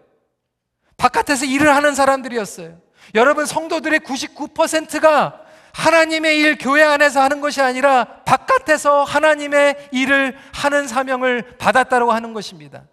바깥에서 0.98 1.46
일을 1.46 1.76
하는 1.76 1.94
사람들이었어요. 1.94 2.80
여러분 3.16 3.46
성도들의 3.46 4.00
99%가 4.00 5.42
하나님의 5.74 6.40
일 6.40 6.58
교회 6.58 6.82
안에서 6.82 7.22
하는 7.22 7.40
것이 7.40 7.62
아니라 7.62 8.06
바깥에서 8.26 9.04
하나님의 9.04 9.90
일을 9.92 10.36
하는 10.54 10.88
사명을 10.88 11.58
받았다고 11.60 12.12
하는 12.12 12.34
것입니다. 12.34 12.84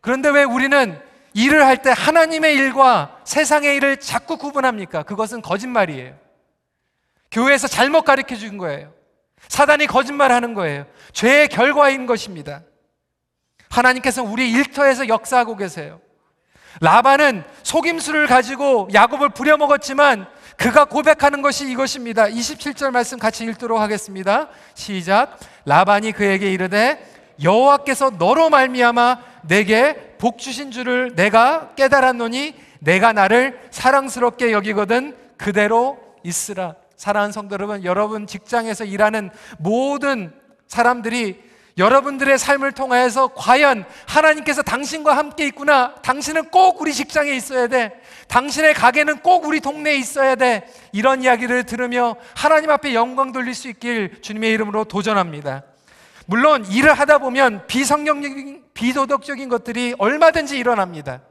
그런데 0.00 0.28
왜 0.28 0.44
우리는 0.44 1.00
일을 1.34 1.66
할 1.66 1.78
때 1.78 1.92
하나님의 1.96 2.54
일과 2.54 3.18
세상의 3.24 3.76
일을 3.76 3.98
자꾸 3.98 4.36
구분합니까? 4.36 5.02
그것은 5.02 5.42
거짓말이에요. 5.42 6.14
교회에서 7.30 7.68
잘못 7.68 8.02
가르쳐 8.02 8.36
준 8.36 8.58
거예요. 8.58 8.92
사단이 9.48 9.86
거짓말 9.86 10.32
하는 10.32 10.54
거예요. 10.54 10.86
죄의 11.12 11.48
결과인 11.48 12.06
것입니다. 12.06 12.62
하나님께서 13.68 14.22
우리 14.22 14.50
일터에서 14.50 15.08
역사하고 15.08 15.56
계세요. 15.56 16.00
라반은 16.80 17.44
속임수를 17.62 18.26
가지고 18.26 18.88
야곱을 18.92 19.30
부려먹었지만 19.30 20.26
그가 20.56 20.84
고백하는 20.84 21.42
것이 21.42 21.70
이것입니다. 21.70 22.26
27절 22.26 22.90
말씀 22.90 23.18
같이 23.18 23.44
읽도록 23.44 23.80
하겠습니다. 23.80 24.48
시작. 24.74 25.38
라반이 25.64 26.12
그에게 26.12 26.52
이르되 26.52 27.04
여호와께서 27.42 28.10
너로 28.18 28.50
말미암아 28.50 29.18
내게 29.42 30.16
복 30.18 30.38
주신 30.38 30.70
줄을 30.70 31.14
내가 31.16 31.74
깨달았노니 31.74 32.54
내가 32.80 33.12
나를 33.12 33.58
사랑스럽게 33.70 34.52
여기거든 34.52 35.16
그대로 35.38 35.98
있으라. 36.22 36.74
사랑하는 37.00 37.32
성도 37.32 37.54
여러분, 37.54 37.82
여러분 37.82 38.26
직장에서 38.26 38.84
일하는 38.84 39.30
모든 39.58 40.34
사람들이 40.66 41.42
여러분들의 41.78 42.36
삶을 42.36 42.72
통해서 42.72 43.28
과연 43.28 43.86
하나님께서 44.06 44.60
당신과 44.60 45.16
함께 45.16 45.46
있구나. 45.46 45.94
당신은 46.02 46.50
꼭 46.50 46.82
우리 46.82 46.92
직장에 46.92 47.30
있어야 47.30 47.68
돼. 47.68 48.02
당신의 48.28 48.74
가게는 48.74 49.20
꼭 49.20 49.46
우리 49.46 49.60
동네에 49.60 49.96
있어야 49.96 50.34
돼. 50.34 50.70
이런 50.92 51.22
이야기를 51.22 51.64
들으며 51.64 52.16
하나님 52.36 52.68
앞에 52.68 52.92
영광 52.92 53.32
돌릴 53.32 53.54
수 53.54 53.70
있길 53.70 54.20
주님의 54.20 54.52
이름으로 54.52 54.84
도전합니다. 54.84 55.62
물론 56.26 56.66
일을 56.66 56.92
하다 56.92 57.16
보면 57.16 57.66
비성경적인 57.66 58.64
비도덕적인 58.74 59.48
것들이 59.48 59.94
얼마든지 59.96 60.58
일어납니다. 60.58 61.22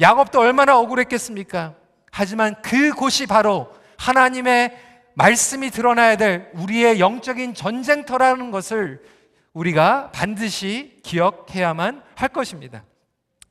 야곱도 0.00 0.40
얼마나 0.40 0.78
억울했겠습니까? 0.78 1.74
하지만 2.10 2.54
그곳이 2.62 3.26
바로 3.26 3.70
하나님의 3.98 4.91
말씀이 5.14 5.70
드러나야 5.70 6.16
될 6.16 6.50
우리의 6.54 7.00
영적인 7.00 7.54
전쟁터라는 7.54 8.50
것을 8.50 9.02
우리가 9.52 10.10
반드시 10.12 10.98
기억해야만 11.02 12.02
할 12.14 12.28
것입니다. 12.28 12.84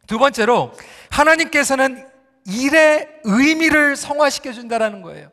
두 0.07 0.17
번째로 0.17 0.73
하나님께서는 1.11 2.07
일의 2.45 3.07
의미를 3.23 3.95
성화시켜 3.95 4.51
준다라는 4.51 5.01
거예요. 5.01 5.29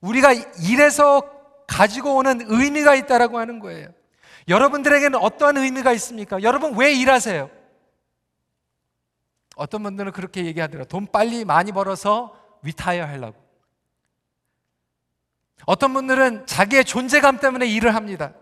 우리가 0.00 0.32
일에서 0.32 1.22
가지고 1.66 2.16
오는 2.16 2.40
의미가 2.44 2.94
있다라고 2.94 3.38
하는 3.38 3.58
거예요. 3.58 3.88
여러분들에게는 4.48 5.18
어떠한 5.18 5.56
의미가 5.56 5.92
있습니까? 5.94 6.42
여러분 6.42 6.76
왜 6.76 6.92
일하세요? 6.92 7.50
어떤 9.56 9.82
분들은 9.82 10.12
그렇게 10.12 10.44
얘기하더라고요. 10.44 10.84
돈 10.86 11.06
빨리 11.10 11.44
많이 11.44 11.72
벌어서 11.72 12.36
위타이어 12.62 13.06
하려고. 13.06 13.45
어떤 15.66 15.92
분들은 15.92 16.46
자기의 16.46 16.84
존재감 16.84 17.38
때문에 17.38 17.66
일을 17.66 17.94
합니다. 17.94 18.32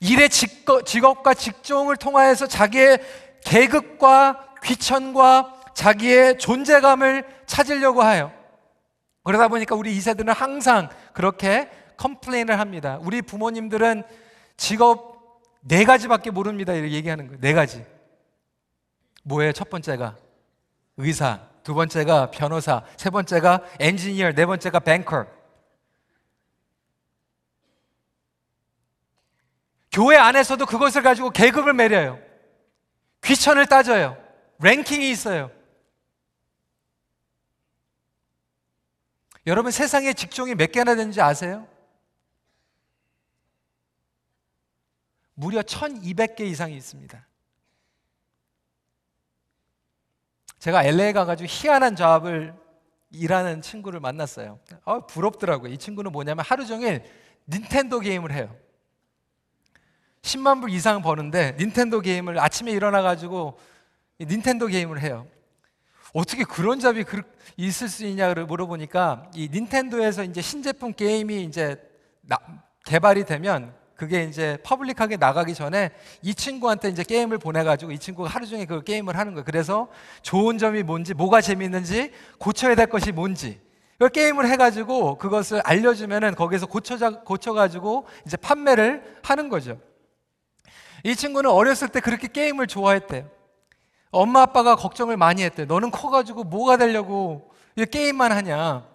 일의 0.00 0.28
직업 0.28 1.22
과 1.22 1.34
직종을 1.34 1.96
통하여서 1.96 2.46
자기의 2.46 2.98
계급과 3.44 4.56
귀천과 4.64 5.72
자기의 5.74 6.38
존재감을 6.38 7.26
찾으려고 7.46 8.02
하요. 8.02 8.32
그러다 9.22 9.48
보니까 9.48 9.74
우리 9.74 9.96
2세들은 9.96 10.34
항상 10.34 10.88
그렇게 11.12 11.70
컴플레인을 11.96 12.58
합니다. 12.58 12.98
우리 13.02 13.22
부모님들은 13.22 14.02
직업 14.56 15.42
네 15.60 15.84
가지밖에 15.84 16.30
모릅니다. 16.30 16.72
이렇게 16.74 16.94
얘기하는 16.94 17.26
거예요. 17.26 17.40
네 17.40 17.52
가지. 17.52 17.84
뭐예요? 19.22 19.52
첫 19.52 19.70
번째가 19.70 20.16
의사, 20.96 21.48
두 21.64 21.72
번째가 21.72 22.30
변호사, 22.30 22.84
세 22.98 23.08
번째가 23.08 23.60
엔지니어, 23.80 24.32
네 24.32 24.44
번째가 24.46 24.80
뱅커. 24.80 25.26
교회 29.90 30.16
안에서도 30.16 30.64
그것을 30.66 31.02
가지고 31.02 31.30
계급을 31.30 31.72
매려요. 31.72 32.20
귀천을 33.24 33.66
따져요. 33.66 34.22
랭킹이 34.58 35.10
있어요. 35.10 35.50
여러분 39.46 39.72
세상에 39.72 40.12
직종이 40.12 40.54
몇 40.54 40.70
개나 40.70 40.94
되는지 40.94 41.20
아세요? 41.20 41.66
무려 45.34 45.62
1200개 45.62 46.40
이상이 46.40 46.76
있습니다. 46.76 47.26
제가 50.64 50.82
LA 50.82 51.12
가가지고 51.12 51.46
희한한 51.46 51.94
잡을 51.94 52.54
일하는 53.10 53.60
친구를 53.60 54.00
만났어요. 54.00 54.58
어, 54.86 55.06
부럽더라고요. 55.06 55.70
이 55.70 55.76
친구는 55.76 56.10
뭐냐면 56.10 56.42
하루 56.42 56.64
종일 56.64 57.04
닌텐도 57.46 58.00
게임을 58.00 58.32
해요. 58.32 58.56
10만 60.22 60.62
불 60.62 60.70
이상 60.70 61.02
버는데 61.02 61.56
닌텐도 61.58 62.00
게임을 62.00 62.40
아침에 62.40 62.72
일어나가지고 62.72 63.58
닌텐도 64.18 64.68
게임을 64.68 65.02
해요. 65.02 65.26
어떻게 66.14 66.44
그런 66.44 66.80
잡이 66.80 67.04
있을 67.58 67.90
수 67.90 68.06
있냐를 68.06 68.46
물어보니까 68.46 69.32
이 69.34 69.50
닌텐도에서 69.52 70.24
이제 70.24 70.40
신제품 70.40 70.94
게임이 70.94 71.44
이제 71.44 71.76
개발이 72.86 73.26
되면 73.26 73.74
그게 73.96 74.24
이제 74.24 74.58
퍼블릭하게 74.64 75.16
나가기 75.16 75.54
전에 75.54 75.90
이 76.22 76.34
친구한테 76.34 76.88
이제 76.88 77.04
게임을 77.04 77.38
보내가지고 77.38 77.92
이 77.92 77.98
친구가 77.98 78.28
하루 78.28 78.46
종일 78.46 78.66
그 78.66 78.82
게임을 78.82 79.16
하는 79.16 79.34
거예요. 79.34 79.44
그래서 79.44 79.88
좋은 80.22 80.58
점이 80.58 80.82
뭔지, 80.82 81.14
뭐가 81.14 81.40
재밌는지, 81.40 82.10
고쳐야 82.38 82.74
될 82.74 82.86
것이 82.86 83.12
뭔지. 83.12 83.60
그 83.98 84.08
게임을 84.08 84.48
해가지고 84.50 85.18
그것을 85.18 85.60
알려주면은 85.64 86.34
거기서 86.34 86.66
고쳐, 86.66 87.22
고쳐가지고 87.22 88.06
이제 88.26 88.36
판매를 88.36 89.18
하는 89.22 89.48
거죠. 89.48 89.78
이 91.04 91.14
친구는 91.14 91.50
어렸을 91.50 91.88
때 91.88 92.00
그렇게 92.00 92.26
게임을 92.28 92.66
좋아했대요. 92.66 93.28
엄마 94.10 94.42
아빠가 94.42 94.74
걱정을 94.74 95.16
많이 95.16 95.42
했대요. 95.42 95.66
너는 95.66 95.90
커가지고 95.90 96.44
뭐가 96.44 96.76
되려고 96.76 97.50
게임만 97.90 98.32
하냐. 98.32 98.93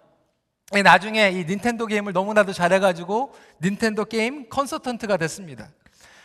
나중에 0.78 1.30
이 1.30 1.44
닌텐도 1.44 1.86
게임을 1.86 2.12
너무나도 2.12 2.52
잘해가지고 2.52 3.34
닌텐도 3.60 4.04
게임 4.04 4.48
컨서턴트가 4.48 5.16
됐습니다. 5.16 5.68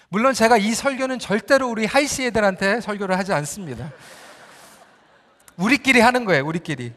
물론 0.09 0.33
제가 0.33 0.57
이 0.57 0.73
설교는 0.73 1.17
절대로 1.17 1.67
우리 1.67 1.85
하이시 1.85 2.25
애들한테 2.25 2.79
설교를 2.79 3.17
하지 3.17 3.33
않습니다. 3.33 3.91
우리끼리 5.57 5.99
하는 5.99 6.25
거예요, 6.25 6.45
우리끼리. 6.45 6.93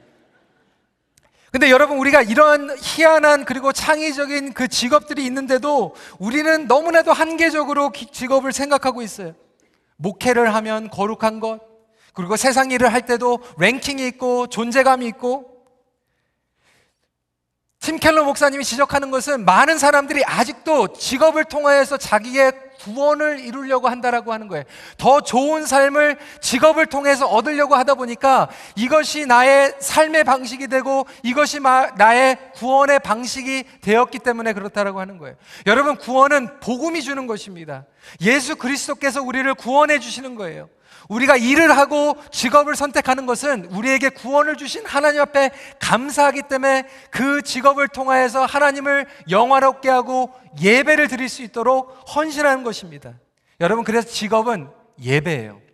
근데 1.50 1.70
여러분, 1.70 1.96
우리가 1.96 2.20
이런 2.20 2.76
희한한 2.78 3.46
그리고 3.46 3.72
창의적인 3.72 4.52
그 4.52 4.68
직업들이 4.68 5.24
있는데도 5.24 5.94
우리는 6.18 6.66
너무나도 6.66 7.14
한계적으로 7.14 7.90
직업을 7.92 8.52
생각하고 8.52 9.00
있어요. 9.00 9.34
목회를 9.96 10.54
하면 10.54 10.90
거룩한 10.90 11.40
것, 11.40 11.60
그리고 12.12 12.36
세상 12.36 12.70
일을 12.70 12.92
할 12.92 13.06
때도 13.06 13.38
랭킹이 13.58 14.06
있고 14.08 14.48
존재감이 14.48 15.06
있고 15.06 15.57
팀 17.80 17.96
켈러 17.98 18.24
목사님이 18.24 18.64
지적하는 18.64 19.10
것은 19.10 19.44
많은 19.44 19.78
사람들이 19.78 20.24
아직도 20.24 20.94
직업을 20.94 21.44
통하여서 21.44 21.96
자기의 21.96 22.52
구원을 22.80 23.40
이루려고 23.40 23.88
한다라고 23.88 24.32
하는 24.32 24.48
거예요. 24.48 24.64
더 24.98 25.20
좋은 25.20 25.64
삶을 25.66 26.16
직업을 26.40 26.86
통해서 26.86 27.26
얻으려고 27.26 27.74
하다 27.76 27.94
보니까 27.94 28.48
이것이 28.76 29.26
나의 29.26 29.74
삶의 29.80 30.24
방식이 30.24 30.68
되고 30.68 31.06
이것이 31.22 31.60
나의 31.60 32.36
구원의 32.54 33.00
방식이 33.00 33.64
되었기 33.80 34.20
때문에 34.20 34.52
그렇다라고 34.52 35.00
하는 35.00 35.18
거예요. 35.18 35.36
여러분 35.66 35.96
구원은 35.96 36.60
복음이 36.60 37.02
주는 37.02 37.26
것입니다. 37.26 37.84
예수 38.20 38.56
그리스도께서 38.56 39.22
우리를 39.22 39.52
구원해 39.54 39.98
주시는 39.98 40.34
거예요. 40.34 40.68
우리가 41.08 41.36
일을 41.36 41.76
하고 41.76 42.16
직업을 42.30 42.76
선택하는 42.76 43.26
것은 43.26 43.66
우리에게 43.66 44.10
구원을 44.10 44.56
주신 44.56 44.84
하나님 44.84 45.20
앞에 45.22 45.50
감사하기 45.80 46.42
때문에 46.42 46.86
그 47.10 47.42
직업을 47.42 47.88
통하여서 47.88 48.44
하나님을 48.44 49.06
영화롭게 49.30 49.88
하고 49.88 50.32
예배를 50.60 51.08
드릴 51.08 51.28
수 51.28 51.42
있도록 51.42 51.96
헌신하는 52.14 52.62
것입니다. 52.62 53.14
여러분, 53.60 53.84
그래서 53.84 54.08
직업은 54.08 54.70
예배예요. 55.00 55.68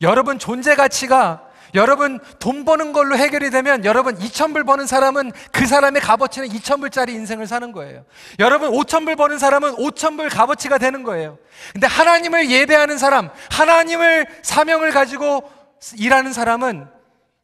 여러분 0.00 0.38
존재 0.38 0.76
가치가 0.76 1.47
여러분 1.74 2.18
돈 2.38 2.64
버는 2.64 2.92
걸로 2.92 3.16
해결이 3.16 3.50
되면 3.50 3.84
여러분 3.84 4.16
2천불 4.18 4.66
버는 4.66 4.86
사람은 4.86 5.32
그 5.52 5.66
사람의 5.66 6.02
값어치는 6.02 6.48
2천불짜리 6.48 7.10
인생을 7.10 7.46
사는 7.46 7.72
거예요. 7.72 8.04
여러분 8.38 8.70
5천불 8.70 9.16
버는 9.16 9.38
사람은 9.38 9.76
5천불 9.76 10.30
값어치가 10.30 10.78
되는 10.78 11.02
거예요. 11.02 11.38
근데 11.72 11.86
하나님을 11.86 12.50
예배하는 12.50 12.98
사람, 12.98 13.30
하나님을 13.50 14.26
사명을 14.42 14.90
가지고 14.92 15.50
일하는 15.96 16.32
사람은 16.32 16.88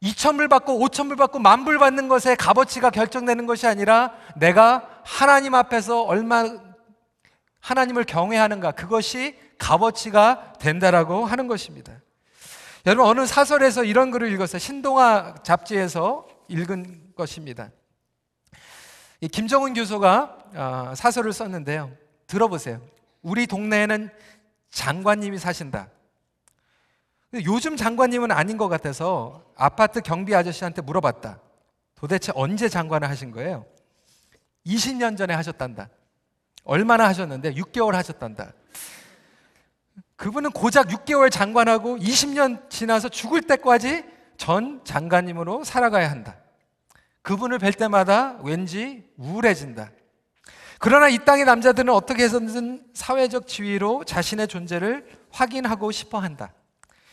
2천불 0.03 0.49
받고 0.49 0.79
5천불 0.79 1.17
받고 1.17 1.39
만불 1.39 1.79
받는 1.79 2.07
것에 2.07 2.35
값어치가 2.35 2.89
결정되는 2.89 3.45
것이 3.45 3.67
아니라 3.67 4.13
내가 4.35 4.87
하나님 5.03 5.55
앞에서 5.55 6.01
얼마 6.01 6.45
하나님을 7.59 8.03
경외하는가 8.03 8.71
그것이 8.71 9.35
값어치가 9.57 10.53
된다라고 10.59 11.25
하는 11.25 11.47
것입니다. 11.47 11.93
여러분 12.85 13.07
어느 13.07 13.25
사설에서 13.25 13.83
이런 13.83 14.11
글을 14.11 14.31
읽었어요. 14.33 14.59
신동아 14.59 15.33
잡지에서 15.41 16.27
읽은 16.47 17.13
것입니다. 17.15 17.71
김정은 19.31 19.73
교수가 19.73 20.37
어, 20.53 20.93
사설을 20.95 21.33
썼는데요. 21.33 21.91
들어보세요. 22.27 22.79
우리 23.23 23.47
동네에는 23.47 24.09
장관님이 24.69 25.39
사신다. 25.39 25.89
요즘 27.45 27.75
장관님은 27.75 28.29
아닌 28.31 28.55
것 28.57 28.67
같아서 28.67 29.43
아파트 29.55 30.01
경비 30.01 30.35
아저씨한테 30.35 30.83
물어봤다. 30.83 31.39
도대체 31.95 32.31
언제 32.35 32.69
장관을 32.69 33.09
하신 33.09 33.31
거예요? 33.31 33.65
20년 34.67 35.17
전에 35.17 35.33
하셨단다. 35.33 35.89
얼마나 36.63 37.07
하셨는데 37.07 37.55
6개월 37.55 37.93
하셨단다. 37.93 38.53
그분은 40.15 40.51
고작 40.51 40.87
6개월 40.87 41.31
장관하고 41.31 41.97
20년 41.97 42.69
지나서 42.69 43.09
죽을 43.09 43.41
때까지 43.41 44.03
전 44.37 44.81
장관님으로 44.83 45.63
살아가야 45.63 46.09
한다. 46.09 46.37
그분을 47.21 47.59
뵐 47.59 47.73
때마다 47.73 48.37
왠지 48.43 49.03
우울해진다. 49.17 49.91
그러나 50.79 51.07
이 51.09 51.17
땅의 51.17 51.45
남자들은 51.45 51.93
어떻게 51.93 52.23
해서든 52.23 52.85
사회적 52.93 53.47
지위로 53.47 54.03
자신의 54.03 54.47
존재를 54.47 55.05
확인하고 55.31 55.91
싶어 55.91 56.19
한다. 56.19 56.53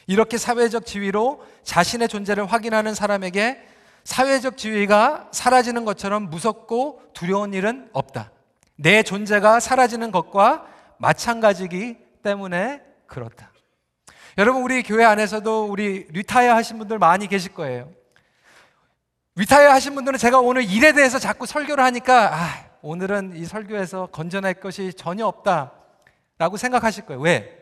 이렇게 0.07 0.37
사회적 0.37 0.85
지위로 0.85 1.45
자신의 1.63 2.09
존재를 2.09 2.45
확인하는 2.45 2.95
사람에게 2.95 3.67
사회적 4.05 4.57
지위가 4.57 5.29
사라지는 5.33 5.85
것처럼 5.85 6.29
무섭고 6.29 7.03
두려운 7.15 7.55
일은 7.55 7.89
없다. 7.93 8.31
내 8.77 9.03
존재가 9.03 9.61
사라지는 9.61 10.11
것과 10.11 10.67
마찬가지기 10.99 11.97
때문에 12.23 12.92
그렇다. 13.13 13.53
여러분 14.39 14.63
우리 14.63 14.83
교회 14.83 15.05
안에서도 15.05 15.67
우리 15.67 16.07
retire 16.09 16.55
하신 16.55 16.79
분들 16.79 16.99
많이 16.99 17.27
계실 17.27 17.53
거예요. 17.53 17.93
retire 19.37 19.71
하신 19.71 19.95
분들은 19.95 20.19
제가 20.19 20.41
오늘 20.41 20.65
일에 20.65 20.93
대해서 20.93 21.19
자꾸 21.19 21.47
설교를 21.47 21.85
하니까 21.85 22.35
아, 22.35 22.71
오늘은 22.81 23.37
이 23.37 23.45
설교에서 23.45 24.07
건져갈 24.07 24.55
것이 24.55 24.93
전혀 24.95 25.27
없다 25.27 25.73
라고 26.39 26.57
생각하실 26.57 27.07
거예요. 27.07 27.21
왜? 27.21 27.59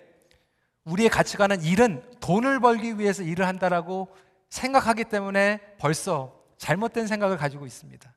우리의 0.85 1.11
가치관은 1.11 1.63
일은 1.63 2.03
돈을 2.21 2.61
벌기 2.61 2.99
위해서 2.99 3.23
일을 3.23 3.47
한다라고 3.47 4.09
생각하기 4.49 5.05
때문에 5.05 5.61
벌써 5.79 6.33
잘못된 6.59 7.07
생각을 7.07 7.37
가지고 7.37 7.67
있습니다. 7.67 8.13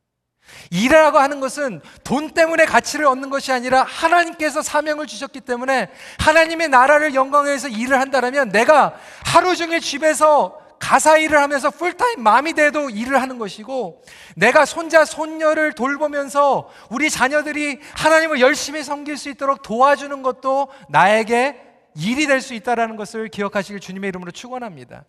일이라고 0.71 1.19
하는 1.19 1.39
것은 1.39 1.81
돈 2.03 2.31
때문에 2.31 2.65
가치를 2.65 3.05
얻는 3.05 3.29
것이 3.29 3.51
아니라 3.51 3.83
하나님께서 3.83 4.61
사명을 4.61 5.07
주셨기 5.07 5.41
때문에 5.41 5.89
하나님의 6.19 6.69
나라를 6.69 7.15
영광해서 7.15 7.67
일을 7.67 7.99
한다면 7.99 8.49
내가 8.49 8.95
하루 9.25 9.55
종일 9.55 9.79
집에서 9.81 10.59
가사 10.79 11.17
일을 11.17 11.37
하면서 11.39 11.69
풀타임 11.69 12.21
맘이 12.21 12.53
돼도 12.53 12.89
일을 12.89 13.21
하는 13.21 13.37
것이고 13.37 14.03
내가 14.35 14.65
손자 14.65 15.05
손녀를 15.05 15.73
돌보면서 15.73 16.69
우리 16.89 17.09
자녀들이 17.09 17.79
하나님을 17.95 18.41
열심히 18.41 18.83
섬길 18.83 19.15
수 19.15 19.29
있도록 19.29 19.61
도와주는 19.61 20.21
것도 20.23 20.67
나에게 20.89 21.57
일이 21.95 22.27
될 22.27 22.41
수 22.41 22.53
있다라는 22.53 22.95
것을 22.97 23.29
기억하시길 23.29 23.79
주님의 23.79 24.09
이름으로 24.09 24.31
축원합니다. 24.31 25.05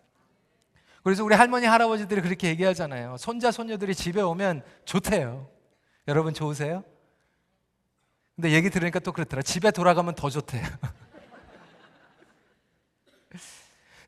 그래서 1.04 1.22
우리 1.22 1.34
할머니 1.34 1.66
할아버지들이 1.66 2.22
그렇게 2.22 2.48
얘기하잖아요. 2.48 3.18
손자 3.18 3.52
손녀들이 3.52 3.94
집에 3.94 4.22
오면 4.22 4.62
좋대요. 4.86 5.46
여러분 6.08 6.32
좋으세요? 6.32 6.82
근데 8.34 8.52
얘기 8.52 8.70
들으니까 8.70 9.00
또 9.00 9.12
그렇더라. 9.12 9.42
집에 9.42 9.70
돌아가면 9.70 10.14
더 10.14 10.30
좋대요. 10.30 10.62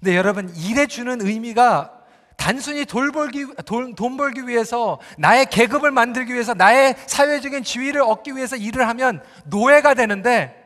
근데 0.01 0.17
여러분 0.17 0.49
일해 0.57 0.87
주는 0.87 1.21
의미가 1.21 1.93
단순히 2.39 2.87
돈 2.87 3.13
벌기, 3.13 3.47
돈, 3.67 3.95
돈 3.95 4.17
벌기 4.17 4.49
위해서 4.49 4.99
나의 5.19 5.47
계급을 5.47 5.91
만들기 5.91 6.33
위해서 6.33 6.55
나의 6.55 6.95
사회적인 7.07 7.63
지위를 7.63 8.01
얻기 8.01 8.37
위해서 8.37 8.57
일을 8.57 8.89
하면 8.89 9.23
노예가 9.45 9.93
되는데 9.93 10.65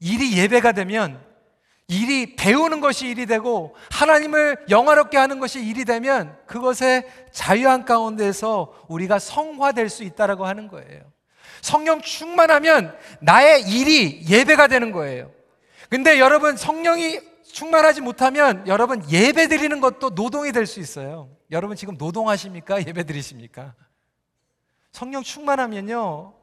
일이 0.00 0.36
예배가 0.36 0.72
되면 0.72 1.29
일이 1.90 2.36
배우는 2.36 2.80
것이 2.80 3.08
일이 3.08 3.26
되고 3.26 3.74
하나님을 3.90 4.66
영화롭게 4.70 5.18
하는 5.18 5.40
것이 5.40 5.60
일이 5.60 5.84
되면 5.84 6.38
그것의 6.46 7.04
자유한 7.32 7.84
가운데서 7.84 8.84
우리가 8.88 9.18
성화될 9.18 9.88
수 9.88 10.04
있다라고 10.04 10.46
하는 10.46 10.68
거예요. 10.68 11.02
성령 11.60 12.00
충만하면 12.00 12.96
나의 13.20 13.62
일이 13.68 14.24
예배가 14.28 14.68
되는 14.68 14.92
거예요. 14.92 15.32
근데 15.88 16.20
여러분 16.20 16.56
성령이 16.56 17.20
충만하지 17.42 18.02
못하면 18.02 18.64
여러분 18.68 19.02
예배 19.10 19.48
드리는 19.48 19.80
것도 19.80 20.10
노동이 20.10 20.52
될 20.52 20.66
수 20.66 20.78
있어요. 20.78 21.28
여러분 21.50 21.76
지금 21.76 21.96
노동하십니까? 21.98 22.86
예배 22.86 23.02
드리십니까? 23.02 23.74
성령 24.92 25.24
충만하면요. 25.24 26.34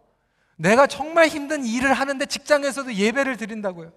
내가 0.57 0.87
정말 0.87 1.27
힘든 1.27 1.65
일을 1.65 1.93
하는데 1.93 2.25
직장에서도 2.25 2.93
예배를 2.93 3.37
드린다고요. 3.37 3.93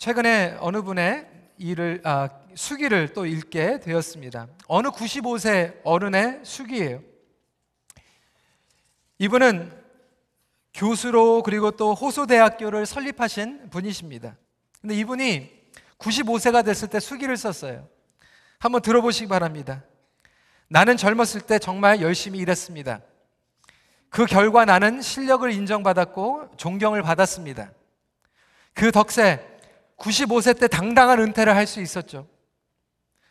최근에 0.00 0.56
어느 0.60 0.80
분의 0.80 1.28
일을 1.58 2.00
아, 2.04 2.30
수기를 2.54 3.12
또 3.12 3.26
읽게 3.26 3.80
되었습니다. 3.80 4.48
어느 4.66 4.88
95세 4.88 5.78
어른의 5.84 6.40
수기예요. 6.42 7.02
이분은 9.18 9.70
교수로 10.72 11.42
그리고 11.42 11.70
또 11.72 11.92
호소대학교를 11.92 12.86
설립하신 12.86 13.68
분이십니다. 13.68 14.38
근데 14.80 14.94
이분이 14.94 15.50
95세가 15.98 16.64
됐을 16.64 16.88
때 16.88 16.98
수기를 16.98 17.36
썼어요. 17.36 17.86
한번 18.58 18.80
들어보시기 18.80 19.28
바랍니다. 19.28 19.84
나는 20.68 20.96
젊었을 20.96 21.42
때 21.42 21.58
정말 21.58 22.00
열심히 22.00 22.38
일했습니다. 22.38 23.02
그 24.08 24.24
결과 24.24 24.64
나는 24.64 25.02
실력을 25.02 25.52
인정받았고 25.52 26.52
존경을 26.56 27.02
받았습니다. 27.02 27.70
그 28.72 28.92
덕세 28.92 29.49
95세 30.00 30.58
때 30.58 30.66
당당한 30.66 31.20
은퇴를 31.20 31.54
할 31.54 31.66
수 31.66 31.80
있었죠. 31.80 32.26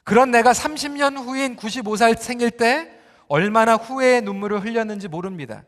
그런 0.04 0.32
내가 0.32 0.54
30년 0.54 1.18
후인 1.18 1.56
95살 1.58 2.18
생일 2.18 2.52
때 2.52 2.90
얼마나 3.28 3.76
후회의 3.76 4.22
눈물을 4.22 4.64
흘렸는지 4.64 5.08
모릅니다. 5.08 5.64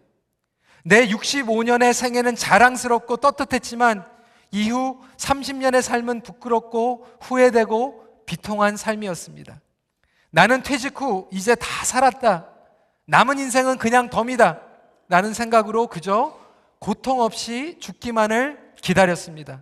내 0.84 1.08
65년의 1.08 1.94
생애는 1.94 2.36
자랑스럽고 2.36 3.18
떳떳했지만 3.18 4.06
이후 4.52 5.00
30년의 5.18 5.82
삶은 5.82 6.22
부끄럽고 6.22 7.06
후회되고 7.22 8.24
비통한 8.26 8.78
삶이었습니다. 8.78 9.62
나는 10.32 10.64
퇴직 10.64 11.00
후 11.00 11.28
이제 11.32 11.54
다 11.56 11.86
살았다. 11.86 12.48
남은 13.06 13.38
인생은 13.38 13.78
그냥 13.78 14.10
덤이다. 14.10 14.62
라는 15.08 15.34
생각으로 15.34 15.88
그저 15.88 16.38
고통 16.80 17.22
없이 17.22 17.78
죽기만을 17.80 18.74
기다렸습니다. 18.82 19.62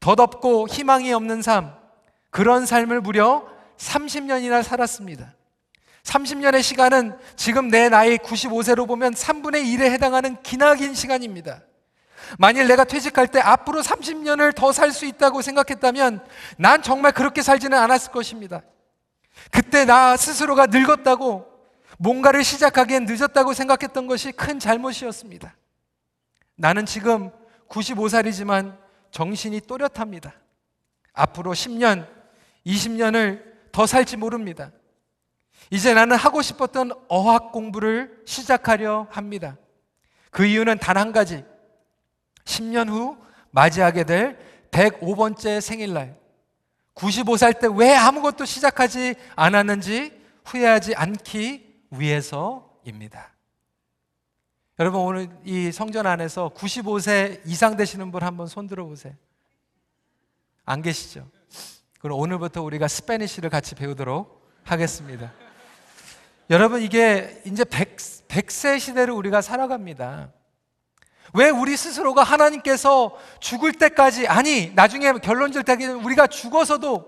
덧없고 0.00 0.68
희망이 0.68 1.12
없는 1.12 1.42
삶, 1.42 1.74
그런 2.30 2.66
삶을 2.66 3.00
무려 3.00 3.46
30년이나 3.76 4.62
살았습니다. 4.62 5.34
30년의 6.02 6.62
시간은 6.62 7.18
지금 7.36 7.68
내 7.68 7.88
나이 7.88 8.16
95세로 8.16 8.86
보면 8.86 9.14
3분의 9.14 9.64
1에 9.64 9.82
해당하는 9.90 10.40
기나긴 10.42 10.94
시간입니다. 10.94 11.62
만일 12.38 12.66
내가 12.68 12.84
퇴직할 12.84 13.28
때 13.28 13.40
앞으로 13.40 13.82
30년을 13.82 14.54
더 14.54 14.72
살 14.72 14.92
수 14.92 15.04
있다고 15.04 15.42
생각했다면 15.42 16.24
난 16.56 16.82
정말 16.82 17.12
그렇게 17.12 17.42
살지는 17.42 17.76
않았을 17.76 18.12
것입니다. 18.12 18.62
그때 19.50 19.84
나 19.84 20.16
스스로가 20.16 20.66
늙었다고 20.66 21.46
뭔가를 21.98 22.44
시작하기엔 22.44 23.04
늦었다고 23.04 23.52
생각했던 23.52 24.06
것이 24.06 24.32
큰 24.32 24.58
잘못이었습니다. 24.58 25.54
나는 26.56 26.86
지금 26.86 27.30
95살이지만 27.68 28.76
정신이 29.10 29.60
또렷합니다. 29.62 30.34
앞으로 31.12 31.52
10년, 31.52 32.06
20년을 32.66 33.42
더 33.72 33.86
살지 33.86 34.16
모릅니다. 34.16 34.70
이제 35.70 35.94
나는 35.94 36.16
하고 36.16 36.42
싶었던 36.42 36.92
어학 37.08 37.52
공부를 37.52 38.22
시작하려 38.26 39.06
합니다. 39.10 39.56
그 40.30 40.44
이유는 40.46 40.78
단 40.78 40.96
한 40.96 41.12
가지. 41.12 41.44
10년 42.44 42.88
후 42.88 43.16
맞이하게 43.50 44.04
될 44.04 44.38
105번째 44.70 45.60
생일날. 45.60 46.16
95살 46.94 47.60
때 47.60 47.66
왜 47.68 47.94
아무것도 47.94 48.44
시작하지 48.44 49.14
않았는지 49.36 50.18
후회하지 50.44 50.94
않기 50.94 51.84
위해서입니다. 51.90 53.29
여러분 54.80 55.02
오늘 55.02 55.28
이 55.44 55.70
성전 55.72 56.06
안에서 56.06 56.52
95세 56.56 57.42
이상 57.44 57.76
되시는 57.76 58.10
분 58.10 58.22
한번 58.22 58.46
손 58.46 58.66
들어 58.66 58.86
보세요. 58.86 59.12
안 60.64 60.80
계시죠? 60.80 61.28
그럼 62.00 62.18
오늘부터 62.18 62.62
우리가 62.62 62.88
스페니쉬를 62.88 63.50
같이 63.50 63.74
배우도록 63.74 64.42
하겠습니다. 64.64 65.34
여러분 66.48 66.80
이게 66.80 67.42
이제 67.44 67.62
100, 67.62 67.98
100 68.28 68.50
세 68.50 68.78
시대를 68.78 69.12
우리가 69.12 69.42
살아갑니다. 69.42 70.32
왜 71.34 71.50
우리 71.50 71.76
스스로가 71.76 72.22
하나님께서 72.22 73.14
죽을 73.38 73.74
때까지 73.74 74.28
아니 74.28 74.72
나중에 74.74 75.12
결론 75.22 75.52
질 75.52 75.62
때까지 75.62 75.88
우리가 75.88 76.26
죽어서도 76.26 77.06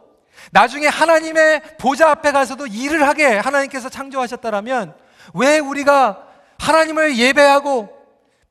나중에 0.51 0.89
하나님의 0.89 1.79
보좌 1.79 2.11
앞에 2.11 2.33
가서도 2.33 2.67
일을 2.67 3.09
하게 3.09 3.39
하나님께서 3.39 3.89
창조하셨다라면 3.89 4.95
왜 5.33 5.59
우리가 5.59 6.32
하나님을 6.63 7.19
예배하고 7.19 7.89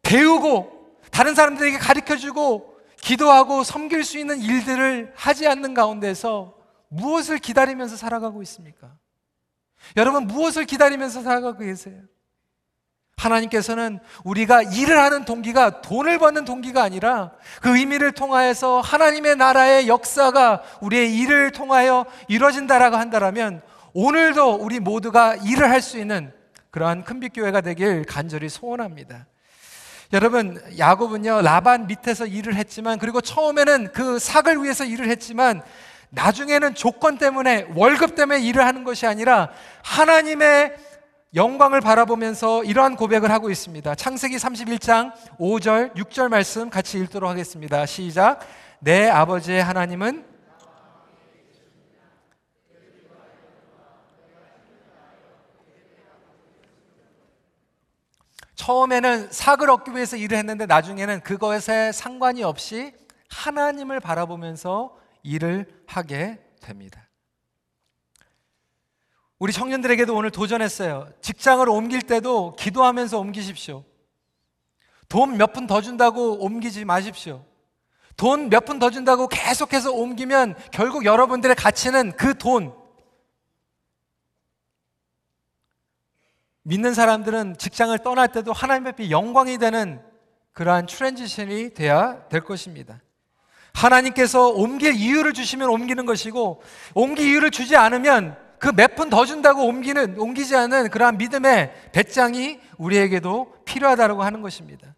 배우고 0.01 0.97
다른 1.11 1.33
사람들에게 1.33 1.77
가르쳐 1.77 2.17
주고 2.17 2.75
기도하고 2.97 3.63
섬길 3.63 4.03
수 4.03 4.17
있는 4.17 4.39
일들을 4.41 5.13
하지 5.15 5.47
않는 5.47 5.73
가운데서 5.73 6.53
무엇을 6.89 7.39
기다리면서 7.39 7.95
살아가고 7.95 8.41
있습니까? 8.43 8.91
여러분 9.95 10.27
무엇을 10.27 10.65
기다리면서 10.65 11.23
살아가고 11.23 11.59
계세요? 11.59 12.01
하나님께서는 13.15 13.99
우리가 14.25 14.61
일을 14.61 14.99
하는 14.99 15.23
동기가 15.23 15.81
돈을 15.81 16.17
버는 16.19 16.43
동기가 16.43 16.83
아니라 16.83 17.31
그 17.61 17.77
의미를 17.77 18.11
통하여서 18.11 18.81
하나님의 18.81 19.37
나라의 19.37 19.87
역사가 19.87 20.63
우리의 20.81 21.17
일을 21.17 21.51
통하여 21.51 22.05
이루어진다라고 22.27 22.97
한다면 22.97 23.61
오늘도 23.93 24.55
우리 24.55 24.79
모두가 24.79 25.35
일을 25.35 25.69
할 25.69 25.81
수 25.81 25.97
있는 25.97 26.33
그러한 26.71 27.03
큰빛 27.03 27.33
교회가 27.35 27.61
되길 27.61 28.05
간절히 28.05 28.49
소원합니다. 28.49 29.27
여러분 30.13 30.61
야곱은요 30.77 31.41
라반 31.41 31.87
밑에서 31.87 32.25
일을 32.25 32.55
했지만 32.55 32.99
그리고 32.99 33.21
처음에는 33.21 33.91
그 33.93 34.19
삭을 34.19 34.63
위해서 34.63 34.83
일을 34.83 35.09
했지만 35.09 35.61
나중에는 36.09 36.75
조건 36.75 37.17
때문에 37.17 37.67
월급 37.75 38.15
때문에 38.15 38.41
일을 38.41 38.65
하는 38.65 38.83
것이 38.83 39.05
아니라 39.05 39.49
하나님의 39.83 40.75
영광을 41.33 41.79
바라보면서 41.79 42.65
이러한 42.65 42.97
고백을 42.97 43.31
하고 43.31 43.49
있습니다. 43.49 43.95
창세기 43.95 44.35
31장 44.35 45.13
5절, 45.39 45.95
6절 45.95 46.27
말씀 46.27 46.69
같이 46.69 46.99
읽도록 46.99 47.29
하겠습니다. 47.29 47.85
시작. 47.85 48.39
내 48.79 49.07
아버지의 49.07 49.63
하나님은 49.63 50.30
처음에는 58.61 59.31
삭을 59.31 59.71
얻기 59.71 59.91
위해서 59.95 60.15
일을 60.15 60.37
했는데 60.37 60.67
나중에는 60.67 61.21
그것에 61.21 61.91
상관이 61.91 62.43
없이 62.43 62.93
하나님을 63.29 63.99
바라보면서 63.99 64.95
일을 65.23 65.83
하게 65.87 66.39
됩니다. 66.61 67.09
우리 69.39 69.51
청년들에게도 69.51 70.15
오늘 70.15 70.29
도전했어요. 70.29 71.09
직장을 71.21 71.67
옮길 71.67 72.03
때도 72.03 72.55
기도하면서 72.59 73.17
옮기십시오. 73.17 73.83
돈 75.09 75.37
몇 75.37 75.53
푼 75.53 75.65
더 75.65 75.81
준다고 75.81 76.37
옮기지 76.45 76.85
마십시오. 76.85 77.43
돈 78.15 78.49
몇 78.51 78.65
푼 78.65 78.77
더 78.77 78.91
준다고 78.91 79.27
계속해서 79.27 79.91
옮기면 79.91 80.55
결국 80.71 81.03
여러분들의 81.05 81.55
가치는 81.55 82.11
그 82.11 82.37
돈. 82.37 82.79
믿는 86.63 86.93
사람들은 86.93 87.57
직장을 87.57 87.97
떠날 87.99 88.27
때도 88.31 88.53
하나님 88.53 88.87
앞에 88.87 89.09
영광이 89.09 89.57
되는 89.57 90.01
그러한 90.53 90.85
transition이 90.85 91.73
돼야 91.73 92.27
될 92.29 92.41
것입니다. 92.41 93.01
하나님께서 93.73 94.49
옮길 94.49 94.93
이유를 94.95 95.33
주시면 95.33 95.69
옮기는 95.69 96.05
것이고 96.05 96.61
옮길 96.93 97.29
이유를 97.29 97.51
주지 97.51 97.75
않으면 97.75 98.37
그 98.59 98.73
몇 98.73 98.95
푼 98.95 99.09
더 99.09 99.25
준다고 99.25 99.65
옮기는 99.65 100.19
옮기지 100.19 100.55
않은 100.55 100.89
그러한 100.89 101.17
믿음의 101.17 101.89
배짱이 101.93 102.59
우리에게도 102.77 103.55
필요하다고 103.65 104.21
하는 104.21 104.41
것입니다. 104.41 104.93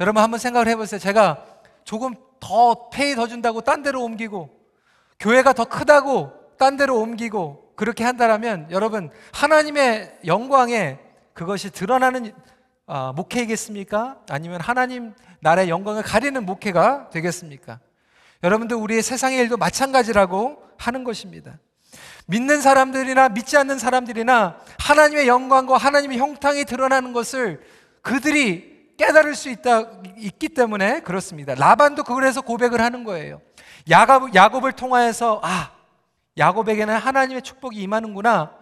여러분 0.00 0.20
한번 0.22 0.40
생각을 0.40 0.66
해보세요. 0.66 0.98
제가 0.98 1.44
조금 1.84 2.14
더 2.40 2.88
pay 2.90 3.14
더 3.14 3.28
준다고 3.28 3.60
딴 3.60 3.82
데로 3.82 4.02
옮기고 4.02 4.50
교회가 5.20 5.52
더 5.52 5.64
크다고 5.64 6.32
딴 6.58 6.76
데로 6.76 6.98
옮기고 6.98 7.67
그렇게 7.78 8.02
한다라면 8.02 8.66
여러분 8.72 9.08
하나님의 9.32 10.18
영광에 10.26 10.98
그것이 11.32 11.70
드러나는 11.70 12.32
아, 12.88 13.12
목회이겠습니까? 13.14 14.18
아니면 14.28 14.60
하나님 14.60 15.14
나라의 15.38 15.68
영광을 15.68 16.02
가리는 16.02 16.44
목회가 16.44 17.08
되겠습니까? 17.10 17.78
여러분들 18.42 18.76
우리의 18.76 19.00
세상의 19.02 19.38
일도 19.38 19.58
마찬가지라고 19.58 20.60
하는 20.76 21.04
것입니다. 21.04 21.60
믿는 22.26 22.60
사람들이나 22.60 23.28
믿지 23.28 23.56
않는 23.56 23.78
사람들이나 23.78 24.56
하나님의 24.80 25.28
영광과 25.28 25.76
하나님의 25.76 26.18
형탕이 26.18 26.64
드러나는 26.64 27.12
것을 27.12 27.60
그들이 28.02 28.88
깨달을 28.96 29.36
수 29.36 29.50
있다, 29.50 29.84
있기 30.16 30.48
때문에 30.48 31.02
그렇습니다. 31.02 31.54
라반도 31.54 32.02
그래서 32.02 32.40
고백을 32.40 32.80
하는 32.80 33.04
거예요. 33.04 33.40
야곱, 33.88 34.34
야곱을 34.34 34.72
통하여서, 34.72 35.40
아, 35.44 35.77
야곱에게는 36.38 36.96
하나님의 36.96 37.42
축복이 37.42 37.80
임하는구나. 37.82 38.52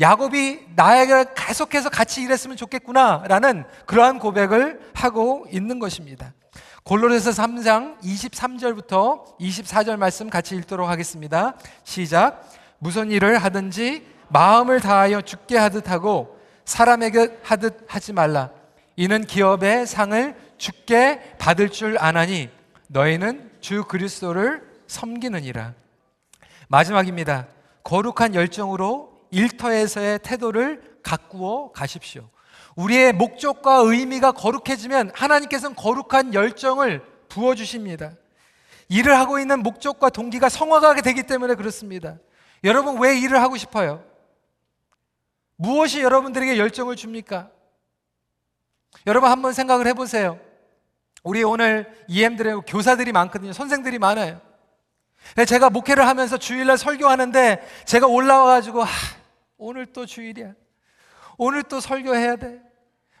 야곱이 0.00 0.66
나에게 0.74 1.26
계속해서 1.36 1.90
같이 1.90 2.22
일했으면 2.22 2.56
좋겠구나. 2.56 3.24
라는 3.28 3.64
그러한 3.86 4.18
고백을 4.18 4.80
하고 4.94 5.46
있는 5.50 5.78
것입니다. 5.78 6.32
골로새서 6.84 7.42
3장 7.42 7.98
23절부터 8.00 9.38
24절 9.38 9.96
말씀 9.96 10.28
같이 10.28 10.54
읽도록 10.56 10.88
하겠습니다. 10.88 11.54
시작. 11.82 12.48
무슨 12.78 13.10
일을 13.10 13.38
하든지 13.38 14.06
마음을 14.28 14.80
다하여 14.80 15.22
죽게 15.22 15.56
하듯 15.56 15.90
하고 15.90 16.38
사람에게 16.64 17.38
하듯 17.42 17.84
하지 17.86 18.12
말라. 18.12 18.50
이는 18.96 19.24
기업의 19.24 19.86
상을 19.86 20.34
죽게 20.58 21.36
받을 21.38 21.68
줄 21.68 21.96
아나니 21.98 22.50
너희는 22.88 23.50
주 23.60 23.84
그리스도를 23.84 24.62
섬기느니라. 24.86 25.72
마지막입니다. 26.68 27.46
거룩한 27.82 28.34
열정으로 28.34 29.26
일터에서의 29.30 30.20
태도를 30.22 30.98
가꾸어 31.02 31.72
가십시오. 31.72 32.28
우리의 32.76 33.12
목적과 33.12 33.76
의미가 33.76 34.32
거룩해지면 34.32 35.12
하나님께서는 35.14 35.76
거룩한 35.76 36.34
열정을 36.34 37.04
부어주십니다. 37.28 38.12
일을 38.88 39.18
하고 39.18 39.38
있는 39.38 39.62
목적과 39.62 40.10
동기가 40.10 40.48
성화가 40.48 41.00
되기 41.02 41.22
때문에 41.24 41.54
그렇습니다. 41.54 42.16
여러분, 42.64 43.00
왜 43.00 43.18
일을 43.18 43.40
하고 43.40 43.56
싶어요? 43.56 44.04
무엇이 45.56 46.02
여러분들에게 46.02 46.58
열정을 46.58 46.96
줍니까? 46.96 47.50
여러분, 49.06 49.30
한번 49.30 49.52
생각을 49.52 49.86
해보세요. 49.86 50.40
우리 51.22 51.42
오늘 51.42 52.04
EM들의 52.08 52.62
교사들이 52.66 53.12
많거든요. 53.12 53.52
선생들이 53.52 53.98
많아요. 53.98 54.40
제가 55.46 55.70
목회를 55.70 56.06
하면서 56.06 56.36
주일날 56.36 56.78
설교하는데 56.78 57.84
제가 57.86 58.06
올라와가지고, 58.06 58.84
아, 58.84 58.88
오늘 59.56 59.86
또 59.86 60.06
주일이야. 60.06 60.54
오늘 61.38 61.62
또 61.62 61.80
설교해야 61.80 62.36
돼. 62.36 62.60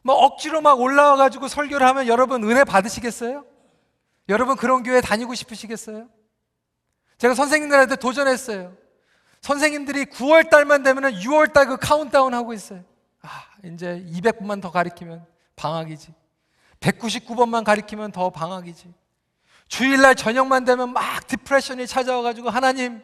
뭐 0.02 0.14
억지로 0.14 0.60
막 0.60 0.80
올라와가지고 0.80 1.48
설교를 1.48 1.86
하면 1.88 2.06
여러분 2.06 2.44
은혜 2.44 2.62
받으시겠어요? 2.64 3.44
여러분 4.28 4.56
그런 4.56 4.82
교회 4.82 5.00
다니고 5.00 5.34
싶으시겠어요? 5.34 6.08
제가 7.18 7.34
선생님들한테 7.34 7.96
도전했어요. 7.96 8.76
선생님들이 9.40 10.06
9월 10.06 10.50
달만 10.50 10.82
되면 10.82 11.04
6월 11.14 11.52
달 11.52 11.66
그 11.66 11.76
카운트다운 11.78 12.34
하고 12.34 12.52
있어요. 12.52 12.84
아, 13.22 13.28
이제 13.64 14.04
200분만 14.10 14.60
더 14.60 14.70
가리키면 14.70 15.24
방학이지. 15.56 16.12
199번만 16.80 17.64
가리키면 17.64 18.12
더 18.12 18.30
방학이지. 18.30 18.92
주일날 19.68 20.14
저녁만 20.14 20.64
되면 20.64 20.92
막 20.92 21.26
디프레션이 21.26 21.86
찾아와가지고 21.86 22.50
하나님, 22.50 23.02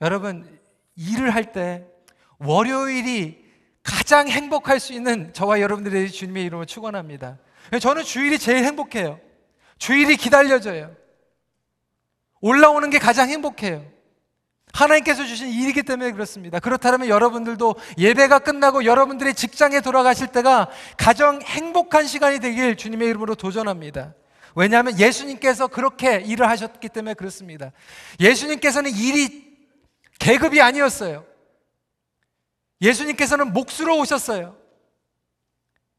여러분 0.00 0.58
일을 0.96 1.34
할 1.34 1.52
때 1.52 1.86
월요일이 2.38 3.44
가장 3.82 4.28
행복할 4.28 4.80
수 4.80 4.92
있는 4.92 5.32
저와 5.32 5.60
여러분들의 5.60 6.10
주님의 6.10 6.44
이름을 6.44 6.66
축원합니다. 6.66 7.38
저는 7.80 8.02
주일이 8.02 8.38
제일 8.38 8.64
행복해요. 8.64 9.20
주일이 9.78 10.16
기다려져요. 10.16 10.94
올라오는 12.40 12.88
게 12.90 12.98
가장 12.98 13.28
행복해요. 13.28 13.84
하나님께서 14.72 15.24
주신 15.24 15.48
일이기 15.48 15.82
때문에 15.82 16.12
그렇습니다. 16.12 16.60
그렇다면 16.60 17.08
여러분들도 17.08 17.74
예배가 17.98 18.38
끝나고 18.40 18.84
여러분들의 18.84 19.34
직장에 19.34 19.80
돌아가실 19.80 20.28
때가 20.28 20.70
가장 20.96 21.42
행복한 21.42 22.06
시간이 22.06 22.38
되길 22.38 22.76
주님의 22.76 23.08
이름으로 23.08 23.34
도전합니다. 23.34 24.14
왜냐하면 24.54 24.98
예수님께서 24.98 25.68
그렇게 25.68 26.16
일을 26.20 26.48
하셨기 26.48 26.88
때문에 26.88 27.14
그렇습니다. 27.14 27.72
예수님께서는 28.18 28.90
일이 28.90 29.50
계급이 30.18 30.60
아니었어요. 30.60 31.24
예수님께서는 32.80 33.52
몫으로 33.52 33.98
오셨어요. 33.98 34.56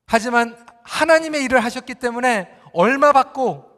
하지만 0.08 0.58
하나님의 0.84 1.44
일을 1.44 1.64
하셨기 1.64 1.96
때문에 1.96 2.50
얼마 2.74 3.12
받고 3.12 3.70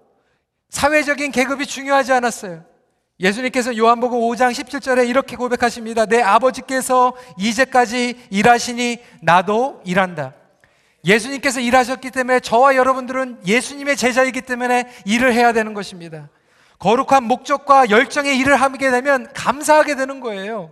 사회적인 0.69 1.31
계급이 1.31 1.65
중요하지 1.65 2.12
않았어요. 2.13 2.65
예수님께서 3.19 3.77
요한복음 3.77 4.19
5장 4.19 4.51
17절에 4.51 5.07
이렇게 5.07 5.36
고백하십니다. 5.36 6.05
내 6.05 6.21
아버지께서 6.21 7.15
이제까지 7.38 8.27
일하시니 8.31 8.97
나도 9.21 9.81
일한다. 9.86 10.33
예수님께서 11.05 11.59
일하셨기 11.59 12.11
때문에 12.11 12.39
저와 12.39 12.75
여러분들은 12.75 13.41
예수님의 13.45 13.97
제자이기 13.97 14.41
때문에 14.41 14.89
일을 15.05 15.33
해야 15.33 15.51
되는 15.51 15.73
것입니다. 15.73 16.29
거룩한 16.79 17.23
목적과 17.23 17.89
열정의 17.89 18.37
일을 18.39 18.55
하게 18.55 18.91
되면 18.91 19.31
감사하게 19.33 19.95
되는 19.95 20.19
거예요. 20.19 20.71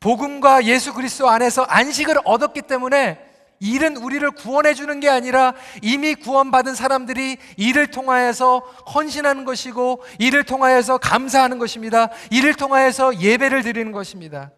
복음과 0.00 0.64
예수 0.64 0.94
그리스도 0.94 1.28
안에서 1.28 1.62
안식을 1.62 2.16
얻었기 2.24 2.62
때문에 2.62 3.18
일은 3.60 3.98
우리를 3.98 4.30
구원해 4.30 4.72
주는 4.72 4.98
게 5.00 5.10
아니라 5.10 5.52
이미 5.82 6.14
구원받은 6.14 6.74
사람들이 6.74 7.36
이를 7.58 7.88
통하여서 7.88 8.60
헌신하는 8.94 9.44
것이고 9.44 10.02
이를 10.18 10.44
통하여서 10.44 10.96
감사하는 10.98 11.58
것입니다. 11.58 12.08
이를 12.30 12.54
통하여서 12.54 13.20
예배를 13.20 13.62
드리는 13.62 13.92
것입니다. 13.92 14.50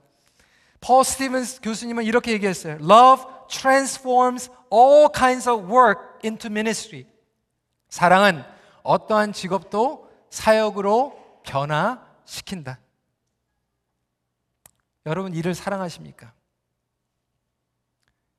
퍼 0.81 1.03
스티븐스 1.03 1.61
교수님은 1.62 2.05
이렇게 2.05 2.33
얘기했어요. 2.33 2.75
Love 2.81 3.25
transforms 3.49 4.51
all 4.73 5.09
kinds 5.13 5.49
of 5.49 5.71
work 5.71 6.01
into 6.25 6.51
ministry. 6.51 7.07
사랑은 7.89 8.45
어떠한 8.83 9.33
직업도 9.33 10.11
사역으로 10.31 11.43
변화시킨다. 11.45 12.79
여러분 15.05 15.35
일을 15.35 15.55
사랑하십니까? 15.55 16.33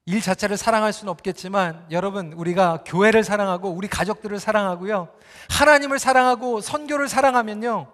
일 0.05 0.21
자체를 0.21 0.57
사랑할 0.57 0.91
수는 0.91 1.11
없겠지만 1.11 1.87
여러분 1.91 2.33
우리가 2.33 2.83
교회를 2.85 3.23
사랑하고 3.23 3.69
우리 3.69 3.87
가족들을 3.87 4.37
사랑하고요. 4.39 5.13
하나님을 5.49 5.99
사랑하고 5.99 6.59
선교를 6.59 7.07
사랑하면요. 7.07 7.91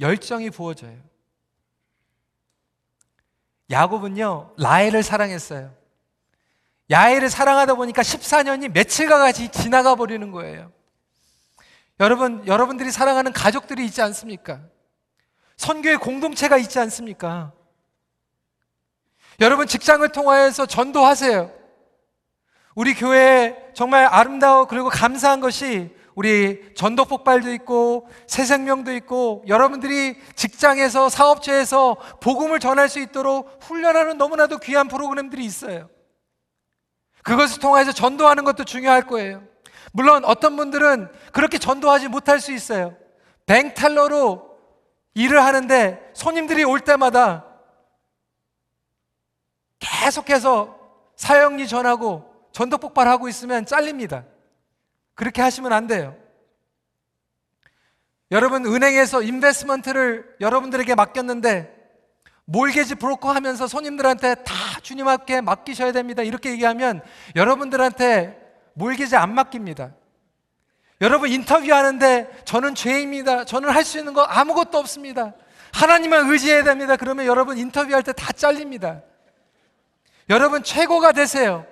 열정이 0.00 0.50
부어져요. 0.50 0.98
야곱은요. 3.70 4.54
라헬을 4.58 5.02
사랑했어요. 5.02 5.83
야엘을 6.90 7.30
사랑하다 7.30 7.74
보니까 7.74 8.02
14년이 8.02 8.72
며칠과 8.72 9.18
같이 9.18 9.48
지나가 9.48 9.94
버리는 9.94 10.30
거예요. 10.30 10.70
여러분, 12.00 12.46
여러분들이 12.46 12.90
사랑하는 12.90 13.32
가족들이 13.32 13.84
있지 13.86 14.02
않습니까? 14.02 14.60
선교의 15.56 15.98
공동체가 15.98 16.56
있지 16.58 16.78
않습니까? 16.80 17.52
여러분 19.40 19.66
직장을 19.66 20.06
통하여서 20.10 20.66
전도하세요. 20.66 21.50
우리 22.74 22.94
교회에 22.94 23.56
정말 23.74 24.06
아름다워 24.06 24.66
그리고 24.66 24.88
감사한 24.88 25.40
것이 25.40 25.94
우리 26.14 26.74
전도 26.74 27.04
폭발도 27.04 27.52
있고 27.54 28.08
새 28.26 28.44
생명도 28.44 28.92
있고 28.94 29.44
여러분들이 29.48 30.16
직장에서 30.36 31.08
사업체에서 31.08 31.96
복음을 32.20 32.60
전할 32.60 32.88
수 32.88 33.00
있도록 33.00 33.58
훈련하는 33.62 34.18
너무나도 34.18 34.58
귀한 34.58 34.86
프로그램들이 34.88 35.44
있어요. 35.44 35.88
그것을 37.24 37.58
통해서 37.58 37.90
전도하는 37.90 38.44
것도 38.44 38.64
중요할 38.64 39.06
거예요. 39.06 39.42
물론 39.92 40.24
어떤 40.24 40.56
분들은 40.56 41.10
그렇게 41.32 41.58
전도하지 41.58 42.08
못할 42.08 42.38
수 42.38 42.52
있어요. 42.52 42.96
뱅탈러로 43.46 44.54
일을 45.14 45.42
하는데 45.42 46.10
손님들이 46.14 46.64
올 46.64 46.80
때마다 46.80 47.46
계속해서 49.78 50.78
사형리 51.16 51.66
전하고 51.66 52.30
전도 52.52 52.78
폭발하고 52.78 53.28
있으면 53.28 53.64
잘립니다. 53.64 54.24
그렇게 55.14 55.40
하시면 55.42 55.72
안 55.72 55.86
돼요. 55.86 56.16
여러분 58.30 58.66
은행에서 58.66 59.22
인베스먼트를 59.22 60.36
여러분들에게 60.40 60.94
맡겼는데 60.94 61.83
몰개지 62.46 62.96
브로커 62.96 63.32
하면서 63.32 63.66
손님들한테 63.66 64.34
다 64.36 64.54
주님 64.82 65.08
앞에 65.08 65.40
맡기셔야 65.40 65.92
됩니다. 65.92 66.22
이렇게 66.22 66.50
얘기하면 66.50 67.00
여러분들한테 67.36 68.38
몰개지 68.74 69.16
안 69.16 69.34
맡깁니다. 69.34 69.92
여러분 71.00 71.30
인터뷰하는데 71.30 72.42
저는 72.44 72.74
죄입니다. 72.74 73.44
저는 73.44 73.70
할 73.70 73.84
수 73.84 73.98
있는 73.98 74.12
거 74.14 74.22
아무것도 74.22 74.78
없습니다. 74.78 75.32
하나님만 75.72 76.30
의지해야 76.30 76.62
됩니다. 76.64 76.96
그러면 76.96 77.26
여러분 77.26 77.58
인터뷰할 77.58 78.02
때 78.02 78.12
다 78.12 78.32
잘립니다. 78.32 79.02
여러분 80.30 80.62
최고가 80.62 81.12
되세요. 81.12 81.66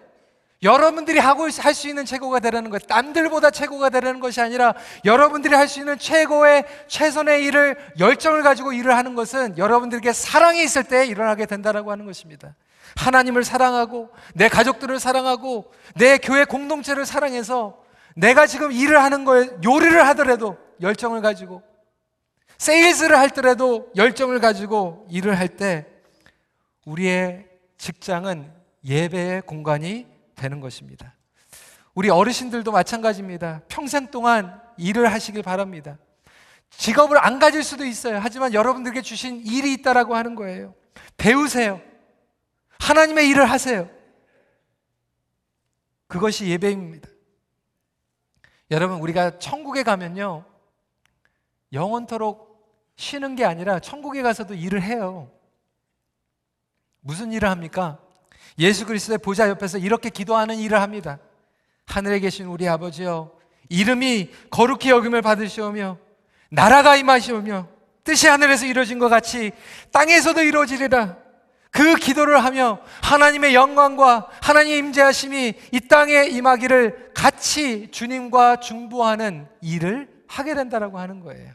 여러분들이 0.62 1.18
하고 1.18 1.48
할 1.50 1.74
수 1.74 1.88
있는 1.88 2.04
최고가 2.04 2.38
되라는 2.40 2.70
것, 2.70 2.82
남들보다 2.86 3.50
최고가 3.50 3.90
되라는 3.90 4.20
것이 4.20 4.40
아니라 4.40 4.74
여러분들이 5.04 5.54
할 5.54 5.66
수 5.66 5.80
있는 5.80 5.98
최고의 5.98 6.64
최선의 6.86 7.44
일을 7.44 7.76
열정을 7.98 8.42
가지고 8.42 8.72
일을 8.72 8.96
하는 8.96 9.14
것은 9.14 9.58
여러분들에게 9.58 10.12
사랑이 10.12 10.62
있을 10.62 10.84
때 10.84 11.06
일어나게 11.06 11.46
된다라고 11.46 11.90
하는 11.90 12.06
것입니다. 12.06 12.54
하나님을 12.96 13.42
사랑하고 13.42 14.10
내 14.34 14.48
가족들을 14.48 15.00
사랑하고 15.00 15.72
내 15.96 16.18
교회 16.18 16.44
공동체를 16.44 17.06
사랑해서 17.06 17.82
내가 18.14 18.46
지금 18.46 18.70
일을 18.70 19.02
하는 19.02 19.24
거에 19.24 19.48
요리를 19.64 20.06
하더라도 20.08 20.58
열정을 20.82 21.22
가지고 21.22 21.62
세일즈를 22.58 23.18
할더라도 23.18 23.90
열정을 23.96 24.38
가지고 24.40 25.06
일을 25.10 25.38
할 25.38 25.48
때 25.56 25.86
우리의 26.84 27.46
직장은 27.78 28.52
예배의 28.84 29.42
공간이 29.42 30.11
되는 30.42 30.60
것입니다. 30.60 31.14
우리 31.94 32.10
어르신들도 32.10 32.72
마찬가지입니다. 32.72 33.62
평생 33.68 34.10
동안 34.10 34.60
일을 34.76 35.12
하시길 35.12 35.42
바랍니다. 35.42 35.98
직업을 36.70 37.24
안 37.24 37.38
가질 37.38 37.62
수도 37.62 37.84
있어요. 37.84 38.18
하지만 38.20 38.52
여러분들에게 38.52 39.02
주신 39.02 39.40
일이 39.46 39.72
있다라고 39.74 40.16
하는 40.16 40.34
거예요. 40.34 40.74
배우세요. 41.16 41.80
하나님의 42.80 43.28
일을 43.28 43.48
하세요. 43.48 43.88
그것이 46.08 46.46
예배입니다. 46.48 47.08
여러분, 48.70 48.98
우리가 48.98 49.38
천국에 49.38 49.82
가면요. 49.82 50.44
영원토록 51.72 52.52
쉬는 52.96 53.36
게 53.36 53.44
아니라 53.44 53.78
천국에 53.78 54.22
가서도 54.22 54.54
일을 54.54 54.82
해요. 54.82 55.30
무슨 57.00 57.32
일을 57.32 57.48
합니까? 57.48 58.00
예수 58.58 58.86
그리스도의 58.86 59.18
보좌 59.18 59.48
옆에서 59.48 59.78
이렇게 59.78 60.10
기도하는 60.10 60.56
일을 60.56 60.80
합니다. 60.80 61.18
하늘에 61.86 62.20
계신 62.20 62.46
우리 62.46 62.68
아버지여, 62.68 63.32
이름이 63.68 64.30
거룩히 64.50 64.90
여김을 64.90 65.22
받으시오며, 65.22 65.98
나라가 66.50 66.96
임하시오며, 66.96 67.68
뜻이 68.04 68.26
하늘에서 68.28 68.66
이루어진 68.66 68.98
것 68.98 69.08
같이 69.08 69.52
땅에서도 69.90 70.42
이루어지리라. 70.42 71.16
그 71.70 71.94
기도를 71.94 72.44
하며 72.44 72.80
하나님의 73.02 73.54
영광과 73.54 74.28
하나님의 74.42 74.78
임재하심이 74.78 75.54
이 75.72 75.80
땅에 75.88 76.24
임하기를 76.24 77.12
같이 77.14 77.90
주님과 77.90 78.60
중보하는 78.60 79.48
일을 79.62 80.24
하게 80.28 80.54
된다라고 80.54 80.98
하는 80.98 81.20
거예요. 81.20 81.54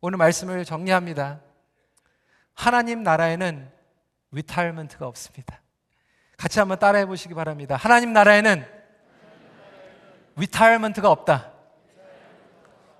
오늘 0.00 0.16
말씀을 0.16 0.64
정리합니다. 0.64 1.40
하나님 2.54 3.02
나라에는 3.02 3.70
위타일먼트가 4.30 5.06
없습니다. 5.06 5.59
같이 6.40 6.58
한번 6.58 6.78
따라해 6.78 7.04
보시기 7.04 7.34
바랍니다. 7.34 7.76
하나님 7.76 8.14
나라에는 8.14 8.64
위타일먼트가 10.36 11.10
없다. 11.10 11.52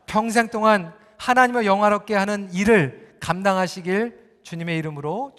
평생 0.04 0.48
동안 0.48 0.92
하나님을 1.16 1.64
영화롭게 1.64 2.14
하는 2.14 2.52
일을 2.52 3.16
감당하시길 3.18 4.40
주님의 4.42 4.76
이름으로 4.76 5.28